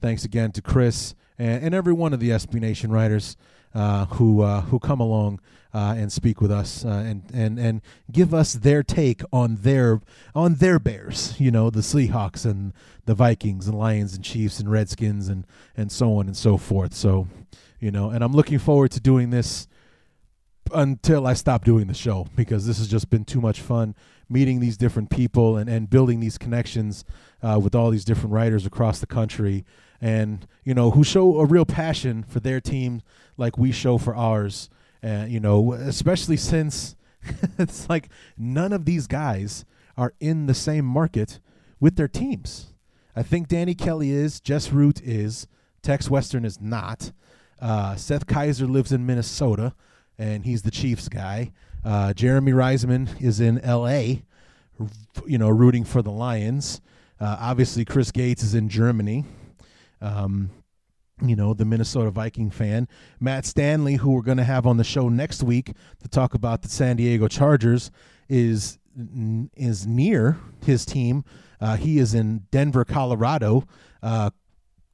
[0.01, 3.37] thanks again to Chris and, and every one of the SB Nation writers
[3.75, 5.41] uh, who uh, who come along
[5.73, 7.83] uh, and speak with us uh, and and and
[8.13, 10.01] give us their take on their
[10.35, 11.39] on their Bears.
[11.41, 12.73] You know, the Seahawks and
[13.07, 15.45] the Vikings and Lions and Chiefs and Redskins and
[15.77, 16.95] and so on and so forth.
[16.95, 17.27] So,
[17.81, 19.67] you know, and I'm looking forward to doing this
[20.73, 23.95] until I stop doing the show because this has just been too much fun
[24.29, 27.05] meeting these different people and, and building these connections
[27.43, 29.65] uh, with all these different writers across the country.
[30.01, 33.03] And you know who show a real passion for their team
[33.37, 34.69] like we show for ours.
[35.03, 36.97] And you know especially since
[37.59, 39.65] it's like none of these guys
[39.97, 41.41] are in the same market
[41.81, 42.73] with their teams.
[43.17, 45.47] I think danny kelly is jess root is
[45.83, 47.13] tex western is not.
[47.61, 49.75] Uh, seth Keysor lives in minnesota
[50.19, 51.53] and he's the Chiefs guy.
[51.85, 54.23] Uh, Jeremy Reisman is in L.A.,
[55.27, 56.81] you know, rooting for the Lions.
[57.21, 59.25] Uh, obviously, Chris Gates is in Germany.
[60.01, 60.51] Um,
[61.23, 62.89] you know, the Minnesota Viking fan.
[63.21, 66.63] Matt Stanley, who we're going to have on the show next week to talk about
[66.63, 67.91] the San Diego Chargers,
[68.29, 68.79] is
[69.57, 71.25] is near his team.
[71.61, 73.65] Uh, he is in Denver, Colorado,
[74.03, 74.31] uh,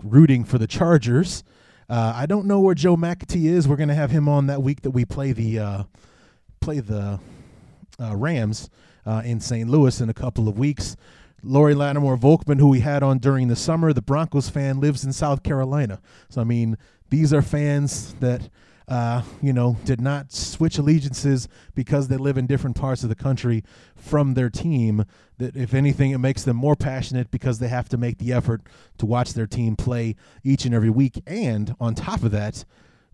[0.02, 1.42] rooting for the Chargers.
[1.91, 3.66] Uh, I don't know where Joe McAtee is.
[3.66, 5.82] We're gonna have him on that week that we play the uh,
[6.61, 7.18] play the
[8.01, 8.70] uh, Rams
[9.05, 9.68] uh, in St.
[9.68, 10.97] Louis in a couple of weeks.
[11.43, 15.12] Lori Lattimore Volkman, who we had on during the summer, the Broncos fan, lives in
[15.12, 16.01] South Carolina.
[16.28, 16.78] So I mean,
[17.09, 18.49] these are fans that
[18.91, 23.14] uh, you know, did not switch allegiances because they live in different parts of the
[23.14, 23.62] country
[23.95, 25.05] from their team.
[25.38, 28.62] That, if anything, it makes them more passionate because they have to make the effort
[28.99, 31.22] to watch their team play each and every week.
[31.24, 32.64] And on top of that,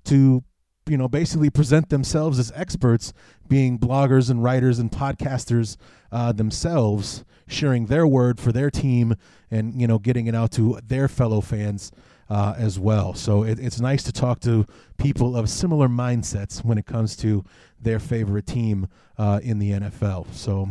[0.05, 0.43] to
[0.89, 3.13] you know basically present themselves as experts
[3.49, 5.77] being bloggers and writers and podcasters
[6.13, 9.15] uh, themselves sharing their word for their team
[9.51, 11.91] and you know getting it out to their fellow fans
[12.29, 13.15] uh, as well.
[13.15, 14.67] So it, it's nice to talk to
[14.99, 17.45] people of similar mindsets when it comes to
[17.81, 20.33] their favorite team uh, in the NFL.
[20.33, 20.69] So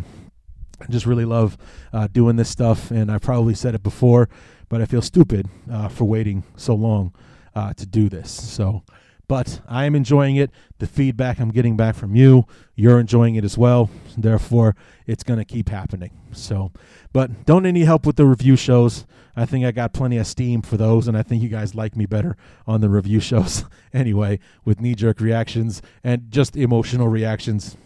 [0.82, 1.58] I just really love
[1.94, 4.30] uh, doing this stuff, and I probably said it before,
[4.70, 7.14] but I feel stupid uh, for waiting so long
[7.56, 8.30] uh, to do this.
[8.30, 8.84] So
[9.28, 10.52] but I am enjoying it.
[10.80, 12.46] The feedback I'm getting back from you,
[12.76, 13.90] you're enjoying it as well.
[14.18, 14.76] Therefore,
[15.08, 16.12] it's going to keep happening.
[16.32, 16.72] So,
[17.14, 19.06] but don't need help with the review shows.
[19.36, 21.96] I think I got plenty of steam for those, and I think you guys like
[21.96, 27.78] me better on the review shows anyway, with knee jerk reactions and just emotional reactions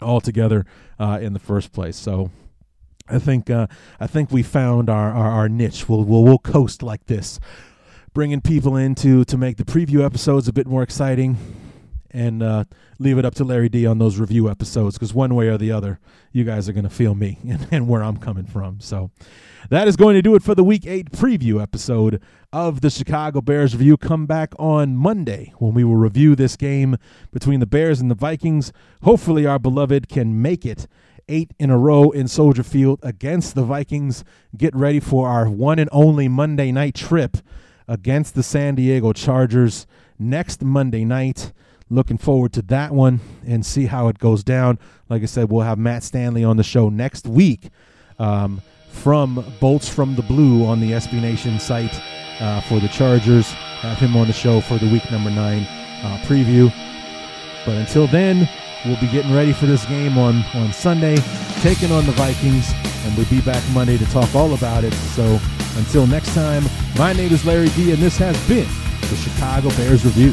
[0.00, 0.64] all together
[0.98, 1.96] uh, in the first place.
[1.96, 2.30] So,
[3.08, 3.68] I think uh,
[4.00, 5.88] I think we found our, our, our niche.
[5.88, 7.38] We'll, we'll we'll coast like this
[8.16, 11.36] bringing people in to, to make the preview episodes a bit more exciting
[12.10, 12.64] and uh,
[12.98, 15.72] leave it up to Larry D on those review episodes because one way or the
[15.72, 15.98] other,
[16.32, 18.80] you guys are going to feel me and, and where I'm coming from.
[18.80, 19.10] So
[19.70, 23.40] that is going to do it for the Week 8 preview episode of the Chicago
[23.40, 23.96] Bears review.
[23.96, 26.96] Come back on Monday when we will review this game
[27.32, 28.72] between the Bears and the Vikings.
[29.02, 30.86] Hopefully, our beloved can make it
[31.28, 34.24] eight in a row in Soldier Field against the Vikings.
[34.56, 37.38] Get ready for our one and only Monday night trip
[37.88, 39.86] against the San Diego Chargers
[40.18, 41.52] next Monday night.
[41.88, 44.78] Looking forward to that one and see how it goes down.
[45.08, 47.68] Like I said, we'll have Matt Stanley on the show next week
[48.18, 48.60] um,
[48.90, 52.00] from Bolts from the Blue on the SB Nation site
[52.40, 53.52] uh, for the Chargers.
[53.82, 55.62] Have him on the show for the week number nine
[56.02, 56.72] uh, preview.
[57.64, 58.48] But until then,
[58.84, 61.16] we'll be getting ready for this game on, on Sunday,
[61.60, 62.72] taking on the Vikings,
[63.04, 64.92] and we'll be back Monday to talk all about it.
[64.92, 65.38] So
[65.76, 66.64] until next time,
[66.96, 68.68] my name is Larry D, and this has been
[69.02, 70.32] the Chicago Bears Review.